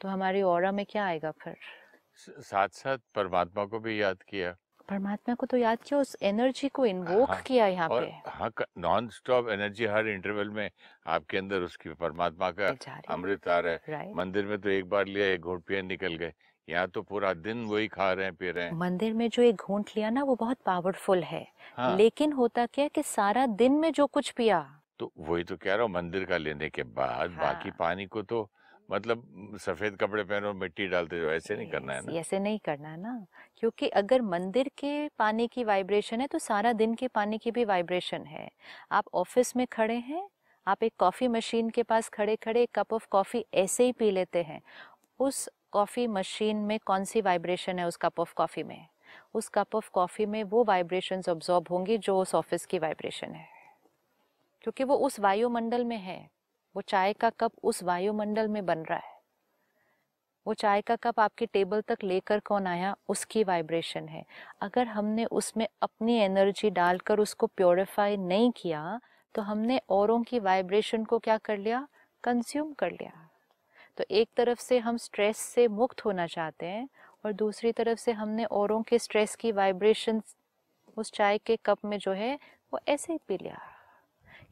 तो 0.01 0.09
हमारी 0.09 0.43
और 0.43 0.71
में 0.71 0.87
क्या 0.87 1.07
आएगा 1.07 1.31
फिर? 1.31 1.57
साथ 2.41 2.69
साथ 2.69 2.99
परमात्मा 3.15 3.65
को 3.65 3.79
भी 3.79 4.03
याद 4.03 4.23
किया। 4.23 4.57
परमात्मा 4.89 5.35
को 5.35 5.47
तो 5.47 5.57
याद 5.57 5.79
किया 5.83 6.01
उस 6.01 6.17
एनर्जी 6.23 6.69
को 6.69 6.87
इन्वोक 6.87 7.31
हाँ, 7.31 7.43
किया 7.43 7.67
यहाँ 7.67 7.89
पे। 7.89 8.31
हाँ 8.31 8.51
नॉन 8.79 9.09
स्टॉप 9.09 9.49
एनर्जी 9.49 9.87
हर 9.87 10.09
इंटरवल 10.09 10.51
में 10.51 10.71
आपके 11.07 11.39
अंदर 11.39 11.61
उसकी 11.61 11.91
परमात्मा 11.91 12.51
का 12.51 12.69
अमृत 13.09 13.49
आ 13.49 13.59
रहा 13.59 13.73
है। 13.73 14.15
मंदिर 14.15 14.47
में 14.47 14.61
तो 14.61 14.69
एक 14.69 14.89
बार 14.89 15.07
लिया 15.07 15.27
एक 15.27 15.41
घूट 15.41 15.65
पिए 15.65 15.83
निकल 15.83 16.17
गए। 16.17 16.33
यहाँ 16.69 16.89
तो 16.89 17.03
पूरा 17.03 17.33
दिन 17.35 17.65
वही 17.67 17.89
खा 17.89 18.13
रहे 18.13 18.25
हैं 18.25 18.35
पी 18.37 18.51
रहे 18.51 18.65
हैं। 18.65 18.75
मंदिर 18.75 19.13
में 19.15 19.29
जो 19.29 19.43
एक 19.43 19.57
घूंट 19.57 19.91
लिया 19.97 20.11
ना 20.11 20.23
वो 20.23 20.35
बहुत 20.35 20.59
पावरफुल 20.67 21.23
है। 21.23 21.47
हाँ। 21.77 21.95
लेकिन 21.95 22.33
होता 22.33 22.67
क्या 22.67 22.89
कि 22.89 23.03
सारा 23.03 23.47
दिन 23.47 23.73
में 23.73 23.93
जो 23.93 24.07
कुछ 24.09 24.31
पिया। 24.31 24.61
तो 25.01 25.13
वही 25.19 25.45
तो 25.45 25.57
कह 25.57 25.75
रहा 25.75 25.83
हूँ 25.83 25.93
मंदिर 25.93 26.25
का 26.25 26.37
लेने 26.37 26.69
के 26.71 26.83
बाद 26.83 27.31
हाँ। 27.31 27.39
बाकी। 27.39 27.71
पानी 27.71 28.07
को 28.07 28.23
तो 28.23 28.49
मतलब 28.89 29.57
सफ़ेद 29.61 29.97
कपड़े 29.97 30.25
पहनो 30.25 30.53
मिट्टी 30.55 30.87
डालते 30.89 31.21
जाओ 31.21 31.31
ऐसे 31.31 31.57
नहीं 31.57 31.67
करना 31.67 31.93
है 31.93 32.03
ना। 32.03 32.13
ऐसे 32.13 32.39
नहीं 32.39 32.59
करना 32.59 32.89
है 32.89 33.01
ना। 33.01 33.27
क्योंकि 33.59 33.89
अगर 33.89 34.23
मंदिर 34.23 34.69
के 34.79 35.09
पानी 35.09 35.47
की 35.49 35.65
वाइब्रेशन 35.65 36.21
है 36.21 36.27
तो 36.27 36.39
सारा 36.39 36.73
दिन 36.73 36.95
के 36.95 37.09
पानी 37.09 37.39
की 37.39 37.51
भी 37.51 37.65
वाइब्रेशन 37.65 38.25
है। 38.27 38.49
आप 38.93 39.05
ऑफ़िस 39.15 39.57
में 39.57 39.67
खड़े 39.67 39.97
हैं 39.99 40.29
आप 40.67 40.83
एक 40.83 40.93
कॉफ़ी 40.99 41.29
मशीन 41.29 41.71
के 41.71 41.83
पास 41.83 42.09
खड़े 42.09 42.37
खड़े 42.37 42.63
एक 42.63 42.71
कप 42.75 42.93
ऑफ़ 42.93 43.07
कॉफ़ी 43.11 43.45
ऐसे 43.55 43.85
ही 43.85 43.93
पी 43.93 44.11
लेते 44.11 44.43
हैं। 44.43 44.61
उस 45.21 45.49
कॉफ़ी 45.73 46.07
मशीन 46.07 46.57
में 46.57 46.79
कौन 46.87 47.05
सी 47.05 47.21
वाइब्रेशन 47.21 47.79
है 47.79 47.87
उस 47.87 47.97
कप 47.97 48.21
ऑफ़ 48.21 48.35
कॉफ़ी 48.35 48.63
में? 48.63 48.87
उस 49.35 49.49
कप 49.49 49.75
ऑफ़ 49.75 49.91
कॉफ़ी 49.91 50.27
में 50.27 50.45
वो 50.45 50.65
वाइब्रेशंस 50.65 51.29
ऑब्जॉर्ब 51.29 51.67
होंगी 51.71 51.99
जो 51.99 52.19
उस 52.21 52.35
ऑफ़िस 52.35 52.67
की 52.67 52.79
वाइब्रेशन 52.79 53.33
है। 53.33 53.47
क्योंकि 54.63 54.85
वो 54.85 54.97
उस 54.97 55.21
वायुमंडल 55.21 55.85
में 55.85 55.97
है। 55.97 56.31
वो 56.77 56.83
चाय 56.83 57.13
का 57.13 57.31
कप 57.31 57.53
उस 57.63 57.83
वायुमंडल 57.83 58.49
में 58.49 58.67
बन 58.67 58.79
रहा 58.79 58.99
है। 58.99 59.19
वो 60.47 60.55
चाय 60.55 60.81
का 60.81 60.97
कप 60.97 61.21
आपकी 61.21 61.47
टेबल 61.47 61.81
तक 61.81 61.99
लेकर 62.05 62.41
कौन 62.41 62.67
आया? 62.67 62.97
उसकी 63.09 63.45
वाइब्रेशन 63.45 64.09
है। 64.09 64.25
अगर 64.61 64.87
हमने 64.87 65.25
उसमें 65.25 65.69
अपनी 65.83 66.17
एनर्जी 66.17 66.71
डालकर 66.71 67.19
उसको 67.19 67.47
प्योरीफाई 67.47 68.17
नहीं 68.17 68.53
किया 68.57 69.01
तो 69.35 69.43
हमने 69.43 69.81
औरों 69.91 70.23
की 70.23 70.39
वाइब्रेशन 70.39 71.05
को 71.05 71.19
क्या 71.19 71.39
कर 71.39 71.59
लिया? 71.59 71.89
कंज्यूम 72.25 72.73
कर 72.73 72.91
लिया। 72.91 73.28
तो 73.99 74.05
एक 74.11 74.29
तरफ़ 74.37 74.61
से 74.61 74.79
हम 74.79 74.97
स्ट्रेस 74.97 75.37
से 75.37 75.69
मुक्त 75.69 76.05
होना 76.05 76.27
चाहते 76.27 76.67
हैं 76.67 76.89
और 77.25 77.33
दूसरी 77.33 77.73
तरफ़ 77.73 77.99
से 77.99 78.13
हमने 78.13 78.45
औरों 78.45 78.83
के 78.83 78.99
स्ट्रेस 78.99 79.37
की 79.37 79.53
वाइब्रेशन 79.53 80.23
उस 80.97 81.13
चाय 81.13 81.39
के 81.39 81.57
कप 81.57 81.79
में 81.85 81.99
जो 81.99 82.13
है, 82.13 82.39
वो 82.73 82.81
ऐसे 82.89 83.13
ही 83.13 83.19
पी 83.29 83.37
लिया। 83.37 83.61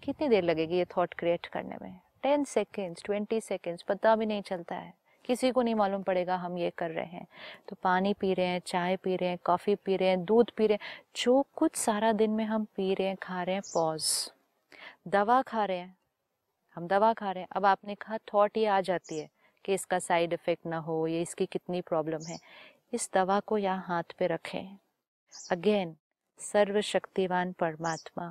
कितनी 0.03 0.29
देर 0.29 0.45
लगेगी 0.45 0.77
ये 0.77 0.85
थॉट 0.85 1.15
क्रिएट 1.15 1.47
करने 1.47 1.77
में? 1.83 2.01
टेन 2.23 2.45
सेकेंड्स 2.45 3.03
ट्वेंटी 3.05 3.41
सेकेंड्स 3.41 3.83
पता 3.83 4.17
भी 4.17 4.27
नहीं 4.27 4.43
चलता 4.43 4.75
है। 4.75 4.95
किसी 5.25 5.51
को 5.51 5.63
नहीं 5.63 5.75
मालूम 5.75 6.03
पड़ेगा 6.03 6.37
हम 6.37 6.59
ये 6.59 6.71
कर 6.71 6.91
रहे 6.91 7.07
हैं। 7.07 7.27
तो 7.69 7.77
पानी 7.83 8.15
पी 8.15 8.35
रहे 8.35 8.47
हैं, 8.47 8.61
चाय 8.67 8.97
पी 8.97 9.17
रहे 9.17 9.29
हैं 9.29 9.39
कॉफ़ी 9.45 9.75
पी 9.75 9.97
रहे 9.97 10.09
हैं, 10.09 10.25
दूध 10.25 10.51
पी 10.51 10.67
रहे 10.67 10.79
हैं, 10.83 11.03
जो 11.17 11.47
कुछ 11.55 11.77
सारा 11.77 12.13
दिन 12.13 12.31
में 12.31 12.45
हम 12.45 12.65
पी 12.65 12.95
रहे 12.95 13.09
हैं, 13.09 13.17
खा 13.17 13.43
रहे 13.43 13.55
हैं 13.55 13.63
पॉज 13.75 14.33
दवा 15.09 15.43
खा 15.43 15.65
रहे 15.65 15.79
हैं। 15.79 15.97
हम 16.75 16.87
दवा 16.87 17.13
खा 17.13 17.33
रहे 17.33 17.43
हैं। 17.43 17.49
अब 17.53 17.67
आपने 17.67 17.95
कहा 17.95 18.19
थॉट 18.19 18.57
ये 18.57 18.67
आ 18.67 18.81
जाती 18.81 19.19
है। 19.19 19.36
कि 19.67 19.75
इसका 19.75 19.99
साइड 19.99 20.33
इफ़ेक्ट 20.33 20.67
ना 20.67 20.79
हो 20.79 21.07
या 21.07 21.21
इसकी 21.21 21.47
कितनी 21.47 21.81
प्रॉब्लम 21.81 22.27
है, 22.27 22.39
इस 22.93 23.09
दवा 23.15 23.39
को 23.41 23.59
यहाँ 23.59 23.85
हाथ 23.87 24.15
पे 24.19 24.27
रखें। 24.27 24.77
अगेन 25.51 25.97
सर्वशक्तिवान 26.41 27.53
परमात्मा। 27.53 28.29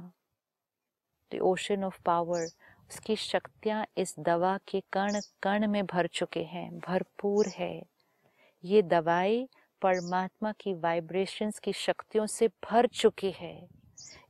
द 1.31 1.39
ओशन 1.41 1.83
ऑफ़ 1.83 1.99
पावर 2.05 2.45
उसकी 2.89 3.15
शक्तियाँ 3.15 3.85
इस 3.97 4.15
दवा 4.19 4.57
के 4.67 4.81
कण 4.93 5.19
कण 5.43 5.67
में 5.67 5.85
भर 5.85 6.07
चुके 6.07 6.43
हैं, 6.43 6.79
भरपूर 6.79 7.47
है। 7.47 7.83
ये 8.63 8.81
दवाई 8.81 9.47
परमात्मा 9.81 10.51
की 10.51 10.73
वाइब्रेशंस 10.73 11.59
की 11.59 11.73
शक्तियों 11.73 12.25
से 12.25 12.47
भर 12.47 12.87
चुकी 12.87 13.31
है। 13.31 13.55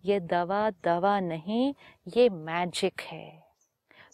ये 0.05 0.19
दवा 0.19 0.69
दवा 0.83 1.19
नहीं, 1.19 1.73
ये 2.07 2.29
मैजिक 2.29 3.01
है। 3.01 3.27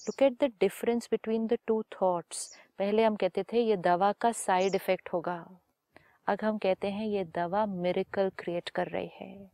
Look 0.01 0.21
at 0.23 0.33
the 0.33 0.51
difference 0.59 1.07
between 1.11 1.47
the 1.47 1.57
two 1.67 1.81
thoughts 1.93 2.51
पहले 2.79 3.03
हम 3.03 3.15
कहते 3.15 3.43
थे, 3.43 3.59
ये 3.59 3.75
दवा 3.77 4.11
का 4.11 4.31
साइड 4.31 4.75
इफ़ेक्ट 4.75 5.09
होगा। 5.13 5.35
अब 6.27 6.37
हम 6.43 6.57
कहते 6.57 6.87
हैं, 6.87 7.05
ये 7.05 7.23
दवा 7.35 7.65
मिरेकल 7.65 8.31
क्रिएट 8.39 8.69
कर 8.69 8.87
रही 8.87 9.09
है। 9.15 9.49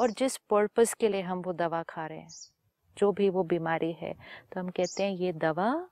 और 0.00 0.10
जिस 0.10 0.36
पर्पस 0.50 0.94
के 0.94 1.08
लिए 1.08 1.20
हम 1.20 1.42
वो 1.42 1.52
दवा 1.52 1.82
खा 1.82 2.06
रहे 2.06 2.18
हैं, 2.18 2.28
जो 2.96 3.10
भी 3.12 3.28
वो 3.28 3.42
बीमारी 3.44 3.92
है 3.92 4.12
तो 4.52 4.60
हम 4.60 4.68
कहते 4.68 5.02
हैं, 5.02 5.10
ये 5.10 5.32
दवा 5.34 5.88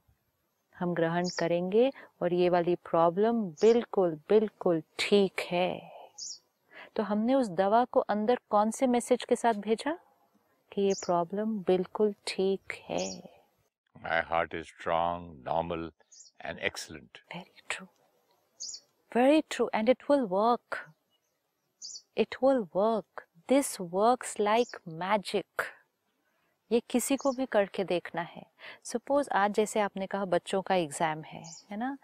हम 0.76 0.94
ग्रहण 0.94 1.28
करेंगे 1.38 1.90
और 2.22 2.32
ये 2.32 2.48
वाली 2.48 2.74
प्रॉब्लम 2.84 3.42
बिल्कुल 3.62 4.14
बिल्कुल 4.28 4.82
ठीक 4.98 5.40
है। 5.40 5.92
तो 6.96 7.02
हमने 7.02 7.34
उस 7.34 7.48
दवा 7.50 7.84
को 7.84 8.00
अंदर 8.00 8.38
कौन 8.50 8.70
से 8.70 8.86
मैसेज 8.86 9.24
के 9.24 9.36
साथ 9.36 9.54
भेजा? 9.60 9.98
कि 10.72 10.82
ये 10.82 10.92
प्रॉब्लम 11.04 11.58
बिल्कुल 11.58 12.14
ठीक 12.26 12.72
है। 12.80 13.08
My 13.96 14.20
heart 14.20 14.54
is 14.54 14.64
strong 14.64 15.30
normal 15.46 15.90
and 16.40 16.58
excellent 16.60 17.18
Very 17.30 17.62
true. 17.68 17.88
Very 19.12 19.42
true. 19.50 19.68
And 19.72 19.88
it 19.88 20.08
will 20.08 20.26
work. 20.28 20.80
It 22.16 22.36
will 22.40 22.68
work. 22.74 23.26
This 23.48 23.78
works 23.92 24.38
like 24.40 24.78
magic. 24.98 25.66
ये 26.70 26.80
किसी 26.90 27.16
को 27.16 27.30
भी 27.32 27.44
करके 27.46 27.84
देखना 27.84 28.20
है 28.22 28.42
सपोज़ 28.84 29.28
आज 29.34 29.52
जैसे 29.54 29.80
आपने 29.80 30.06
कहा 30.06 30.24
बच्चों 30.24 30.60
का 30.62 30.74
एग्ज़ाम 30.74 31.22
है 31.22 31.42
है 31.70 31.76
ना 31.76 31.96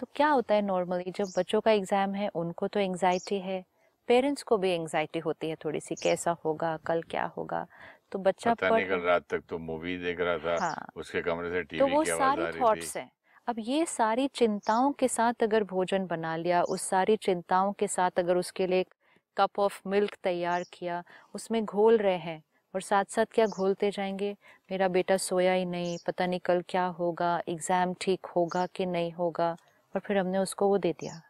तो 0.00 0.06
क्या 0.16 0.28
होता 0.28 0.54
है 0.54 0.62
नॉर्मली 0.62 1.10
जब 1.10 1.32
बच्चों 1.36 1.60
का 1.60 1.70
एग्ज़ाम 1.70 2.14
है 2.14 2.28
उनको 2.34 2.68
तो 2.68 2.80
एंजाइटी 2.80 3.38
है 3.40 3.64
पेरेंट्स 4.08 4.42
को 4.42 4.56
भी 4.58 4.70
एंजाइटी 4.70 5.18
होती 5.18 5.48
है 5.48 5.56
थोड़ी 5.64 5.80
सी 5.80 5.94
कैसा 6.02 6.36
होगा 6.44 6.76
कल 6.86 7.02
क्या 7.10 7.24
होगा 7.36 7.66
तो 8.12 8.18
बच्चा 8.18 8.54
पता 8.54 8.70
पढ़ 8.70 8.76
नहीं 8.76 8.88
कल 8.88 9.00
रात 9.02 9.26
तक 9.30 9.42
तो 9.48 9.58
मूवी 9.60 9.96
देख 9.98 10.20
रहा 10.20 10.38
था 10.38 10.56
हाँ 10.60 10.86
उसके 10.96 11.22
कमरे 11.22 11.50
से 11.50 11.62
टीवी 11.62 11.78
तो 11.80 11.86
वो 11.88 12.04
सारी 12.04 12.60
थॉट्स 12.60 12.96
हैं 12.96 13.10
अब 13.48 13.56
ये 13.58 13.84
सारी 13.86 14.26
चिंताओं 14.28 14.90
के 14.92 15.08
साथ 15.08 15.42
अगर 15.42 15.64
भोजन 15.64 16.06
बना 16.06 16.34
लिया 16.36 16.62
उस 16.64 16.82
सारी 16.82 17.16
चिंताओं 17.16 17.72
के 17.72 17.86
साथ 17.86 18.18
अगर 18.18 18.36
उसके 18.36 18.66
लिए 18.66 18.80
एक 18.80 18.94
कप 19.36 19.58
ऑफ़ 19.58 19.80
मिल्क 19.86 20.14
तैयार 20.22 20.64
किया 20.72 21.02
उसमें 21.34 21.64
घोल 21.64 21.96
रहे 21.98 22.16
हैं 22.16 22.42
और 22.74 22.80
साथ 22.80 23.04
साथ 23.04 23.26
क्या 23.34 23.46
घोलते 23.46 23.90
जाएँगे? 23.90 24.32
मेरा 24.70 24.88
बेटा 24.88 25.16
सोया 25.16 25.52
ही 25.52 25.64
नहीं 25.64 25.96
पता 26.06 26.26
नहीं 26.26 26.40
कल 26.40 26.62
क्या 26.68 26.84
होगा 26.98 27.40
एग्ज़ाम 27.48 27.94
ठीक 28.00 28.26
होगा 28.26 28.66
कि 28.66 28.86
नहीं 28.86 29.12
होगा? 29.12 29.50
और 29.94 30.00
फिर 30.00 30.18
हमने 30.18 30.38
उसको 30.38 30.68
वो 30.68 30.78
दे 30.78 30.92
दिया। 30.92 31.20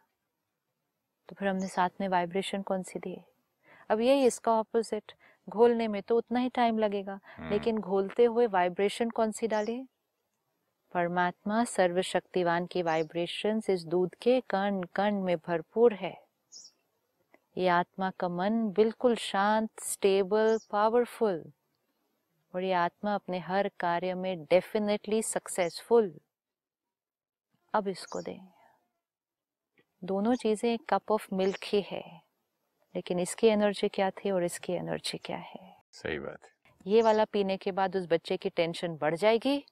तो 1.29 1.35
फिर 1.39 1.47
हमने 1.47 1.67
साथ 1.67 1.89
में 2.01 2.07
वाइब्रेशन 2.07 2.61
कौन 2.61 2.83
सी 2.83 2.99
दी? 2.99 3.17
अब 3.89 4.01
यही 4.01 4.25
इसका 4.25 4.51
ऑपोजिट 4.51 5.11
घोलने 5.47 5.87
में 5.87 6.01
तो 6.01 6.17
उतना 6.17 6.39
ही 6.39 6.49
टाइम 6.49 6.79
लगेगा 6.79 7.19
हम्म, 7.37 7.49
लेकिन 7.49 7.77
घोलते 7.79 8.25
हुए 8.25 8.47
वाइब्रेशन 8.47 9.09
कौन 9.09 9.31
सी 9.31 9.47
डाली? 9.47 9.81
परमात्मा 10.93 11.63
सर्वशक्तिवान 11.63 12.65
की 12.65 12.81
वाइब्रेशन 12.81 13.61
इस 13.69 13.85
दूध 13.85 14.15
के 14.15 14.41
कण 14.41 14.81
कण 14.95 15.21
में 15.21 15.37
भरपूर 15.37 15.93
है। 15.93 16.13
ये 17.57 17.67
आत्मा 17.67 18.11
का 18.19 18.29
मन 18.29 18.69
बिल्कुल 18.69 19.15
शांत 19.15 19.69
स्टेबल 19.83 20.57
पावरफुल 20.71 21.43
और 22.53 22.63
ये 22.63 22.73
आत्मा 22.73 23.15
अपने 23.15 23.39
हर 23.39 23.71
कार्य 23.79 24.13
में 24.13 24.43
डेफिनेटली 24.43 25.21
सक्सेसफुल 25.21 26.13
अब 27.73 27.87
इसको 27.87 28.21
दें। 28.21 28.47
दोनों 30.03 30.35
चीज़ें 30.35 30.73
एक 30.73 30.81
कप 30.89 31.11
ऑफ़ 31.11 31.35
मिल्क 31.35 31.59
ही 31.63 31.81
है। 31.81 32.21
लेकिन 32.95 33.19
इसकी 33.19 33.47
एनर्जी 33.47 33.87
क्या 33.87 34.09
थी 34.09 34.31
और 34.31 34.43
इसकी 34.43 34.73
एनर्जी 34.73 35.17
क्या 35.17 35.37
है? 35.37 35.75
सही 35.91 36.19
बात 36.19 36.43
है। 36.43 36.93
ये 36.93 37.01
वाला 37.01 37.25
पीने 37.25 37.57
के 37.57 37.71
बाद 37.71 37.95
उस 37.95 38.07
बच्चे 38.11 38.37
की 38.37 38.49
टेंशन 38.49 38.97
बढ़ 38.97 39.15
जाएगी। 39.15 39.65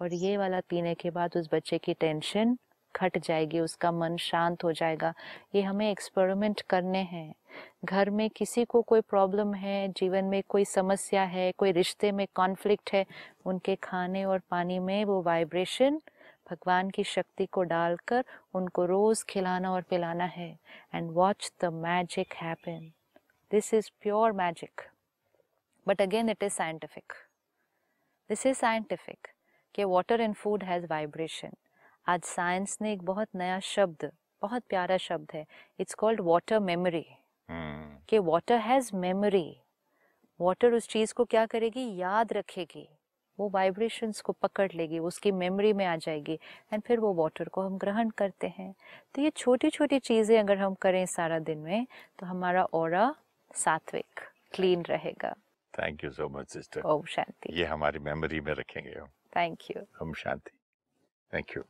और 0.00 0.14
ये 0.14 0.36
वाला 0.36 0.60
पीने 0.60 0.94
के 0.94 1.10
बाद 1.10 1.36
उस 1.36 1.48
बच्चे 1.52 1.78
की 1.78 1.94
टेंशन 1.94 2.56
घट 2.94 3.18
जाएगी, 3.18 3.60
उसका 3.60 3.90
मन 3.92 4.16
शांत 4.16 4.64
हो 4.64 4.72
जाएगा। 4.72 5.12
ये 5.54 5.62
हमें 5.62 5.90
एक्सपेरिमेंट 5.90 6.60
करने 6.60 7.02
हैं। 7.02 7.34
घर 7.84 8.10
में 8.10 8.28
किसी 8.30 8.64
को 8.64 8.82
कोई 8.82 9.00
प्रॉब्लम 9.00 9.54
है, 9.54 9.88
जीवन 9.88 10.24
में 10.24 10.42
कोई 10.48 10.64
समस्या 10.64 11.22
है, 11.22 11.50
कोई 11.52 11.72
रिश्ते 11.72 12.12
में 12.12 12.26
कॉन्फ्लिक्ट 12.34 12.92
है, 12.92 13.04
उनके 13.46 13.76
खाने 13.76 14.24
और 14.24 14.42
पानी 14.50 14.78
में 14.78 15.04
वो 15.04 15.20
वाइब्रेशन 15.22 16.00
भगवान 16.50 16.90
की 16.90 17.04
शक्ति 17.04 17.46
को 17.46 17.62
डालकर 17.62 18.24
उनको 18.54 18.84
रोज 18.84 19.22
खिलाना 19.22 19.72
और 19.72 19.82
पिलाना 19.82 20.24
है। 20.24 20.58
And 20.94 21.10
watch 21.10 21.52
the 21.60 21.72
magic 21.74 22.34
happen 22.34 22.90
this 23.50 23.74
is 23.74 23.90
pure 24.00 24.32
magic 24.32 24.80
but 25.86 26.02
again 26.02 26.28
it 26.28 26.42
is 26.42 26.52
scientific 26.52 27.12
this 28.30 28.46
is 28.46 28.56
scientific 28.56 29.28
कि 29.74 29.84
water 29.84 30.20
and 30.20 30.34
food 30.34 30.64
has 30.64 30.86
vibration 30.86 31.52
आज 32.06 32.22
साइंस 32.22 32.78
ने 32.82 32.92
एक 32.92 33.02
बहुत 33.02 33.28
नया 33.34 33.58
शब्द 33.60 34.10
बहुत 34.42 34.62
प्यारा 34.68 34.96
शब्द 34.96 35.28
है। 35.34 35.44
इट्स 35.80 35.94
कॉल्ड 35.94 36.20
वाटर 36.20 36.58
मेमोरी 36.58 37.04
कि 38.08 38.18
वाटर 38.18 38.58
हैज़ 38.58 38.90
मेमोरी 38.96 39.56
वाटर 40.40 40.72
उस 40.72 40.88
चीज़ 40.88 41.14
को 41.14 41.24
क्या 41.24 41.44
करेगी? 41.46 41.84
याद 41.96 42.32
रखेगी। 42.32 42.88
वो 43.38 43.48
वाइब्रेशंस 43.48 44.20
को 44.20 44.32
पकड़ 44.32 44.70
लेगी 44.72 44.98
उसकी 44.98 45.32
मेमोरी 45.32 45.72
में 45.72 45.84
आ 45.86 45.96
जाएगी। 45.96 46.38
एंड 46.72 46.82
फिर 46.82 47.00
वो 47.00 47.12
वाटर 47.14 47.48
को 47.48 47.62
हम 47.62 47.78
ग्रहण 47.78 48.10
करते 48.10 48.52
हैं। 48.58 48.74
तो 49.14 49.22
ये 49.22 49.30
छोटी 49.30 49.70
छोटी 49.70 49.98
चीज़ें 49.98 50.38
अगर 50.38 50.58
हम 50.58 50.74
करें 50.74 51.04
सारा 51.06 51.38
दिन 51.38 51.58
में 51.58 51.86
तो 52.18 52.26
हमारा 52.26 52.64
और 52.64 53.14
सात्विक 53.54 54.20
क्लीन 54.52 54.82
रहेगा। 54.82 55.34
Thank 55.74 56.04
you 56.04 56.10
so 56.10 56.28
much 56.28 56.48
sister 56.48 56.80
Om 56.80 57.04
Shanti. 57.04 57.58
ये 57.60 57.64
हमारी 57.64 57.98
मेमोरी 57.98 58.40
में 58.40 58.52
रखेंगे 58.54 58.98
हम। 58.98 59.08
Thank 59.32 59.68
you. 59.70 59.86
Om 60.00 60.14
Shanti. 60.14 60.52
Thank 61.30 61.54
you. 61.54 61.64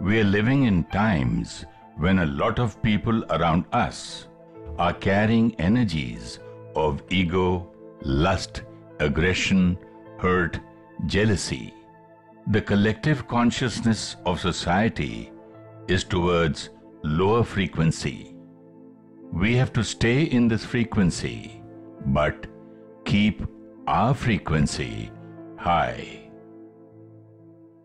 We're 0.00 0.24
living 0.24 0.64
in 0.64 0.84
times 0.84 1.64
when 1.96 2.20
a 2.20 2.26
lot 2.26 2.58
of 2.58 2.80
people 2.82 3.24
around 3.30 3.64
us 3.72 4.28
are 4.78 4.92
carrying 4.92 5.54
energies 5.60 6.38
of 6.74 7.02
ego, 7.10 7.70
lust, 8.02 8.62
aggression, 9.00 9.78
hurt, 10.18 10.60
jealousy. 11.06 11.74
The 12.48 12.62
collective 12.62 13.28
consciousness 13.28 14.16
of 14.24 14.40
society 14.40 15.30
is 15.88 16.04
towards 16.04 16.70
lower 17.02 17.44
frequency. 17.44 18.34
We 19.32 19.54
have 19.56 19.72
to 19.74 19.84
stay 19.84 20.22
in 20.22 20.48
this 20.48 20.64
frequency, 20.64 21.62
but 22.06 22.46
keep 23.08 23.42
our 23.86 24.12
frequency 24.12 25.10
high. 25.56 26.30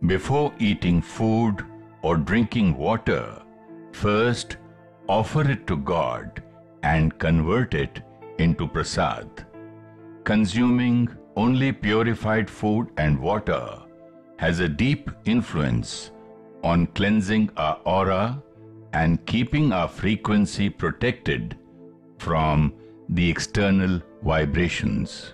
Before 0.06 0.54
eating 0.60 1.02
food 1.02 1.64
or 2.02 2.18
drinking 2.18 2.76
water, 2.78 3.42
first 3.94 4.58
offer 5.08 5.50
it 5.50 5.66
to 5.68 5.78
God 5.78 6.44
and 6.92 7.18
convert 7.20 7.74
it 7.74 8.02
into 8.38 8.68
prasad. 8.68 9.46
Consuming 10.26 11.10
only 11.38 11.72
purified 11.72 12.50
food 12.50 12.90
and 12.98 13.18
water 13.18 13.66
has 14.40 14.60
a 14.60 14.68
deep 14.68 15.10
influence 15.24 16.12
on 16.66 16.88
cleansing 16.88 17.50
our 17.56 17.80
aura 17.86 18.44
and 18.92 19.26
keeping 19.26 19.72
our 19.72 19.88
frequency 19.88 20.70
protected 20.70 21.58
from 22.18 22.74
the 23.08 23.30
external 23.30 24.02
vibrations. 24.24 25.34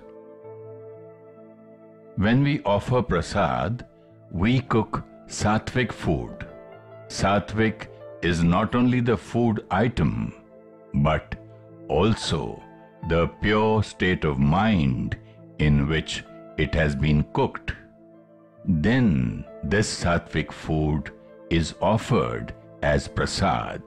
When 2.16 2.44
we 2.44 2.62
offer 2.64 3.02
prasad, 3.02 3.86
we 4.32 4.62
cook 4.62 5.04
sattvic 5.28 5.92
food. 5.92 6.48
Sattvic 7.08 7.88
is 8.22 8.44
not 8.44 8.76
only 8.76 9.00
the 9.00 9.16
food 9.18 9.66
item, 9.72 10.34
but 10.94 11.36
also 11.88 12.62
the 13.08 13.28
pure 13.42 13.84
state 13.84 14.26
of 14.26 14.38
mind 14.38 15.18
in 15.60 15.88
which 15.88 16.24
it 16.58 16.74
has 16.74 16.96
been 16.96 17.24
cooked. 17.34 17.74
Then 18.66 19.46
this 19.64 20.04
sattvic 20.04 20.52
food 20.52 21.12
is 21.50 21.76
offered 21.82 22.54
as 22.82 23.08
prasad. 23.08 23.82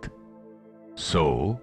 So, 0.94 1.60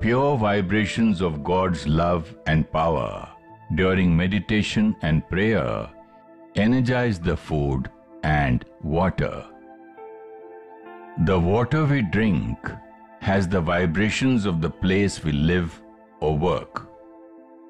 pure 0.00 0.36
vibrations 0.38 1.20
of 1.20 1.44
God's 1.44 1.86
love 1.86 2.34
and 2.46 2.70
power 2.72 3.28
during 3.74 4.16
meditation 4.16 4.96
and 5.02 5.28
prayer 5.28 5.88
energize 6.54 7.20
the 7.20 7.36
food 7.36 7.90
and 8.22 8.64
water. 8.82 9.44
The 11.26 11.38
water 11.38 11.84
we 11.84 12.00
drink 12.00 12.58
has 13.20 13.46
the 13.46 13.60
vibrations 13.60 14.46
of 14.46 14.62
the 14.62 14.70
place 14.70 15.22
we 15.22 15.32
live 15.32 15.82
or 16.20 16.36
work. 16.36 16.88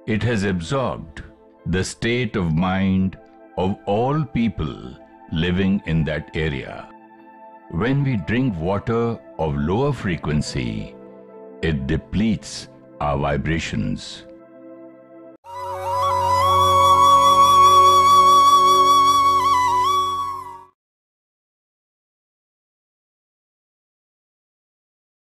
It 0.06 0.22
has 0.22 0.44
absorbed 0.44 1.24
the 1.66 1.82
state 1.82 2.36
of 2.36 2.54
mind 2.54 3.18
of 3.56 3.76
all 3.86 4.24
people 4.24 4.96
living 5.32 5.82
in 5.86 6.04
that 6.04 6.30
area. 6.34 6.88
When 7.70 8.04
we 8.04 8.16
drink 8.16 8.56
water 8.56 9.18
of 9.38 9.56
lower 9.56 9.92
frequency, 9.92 10.94
it 11.62 11.86
depletes 11.86 12.68
our 13.00 13.18
vibrations. 13.18 14.24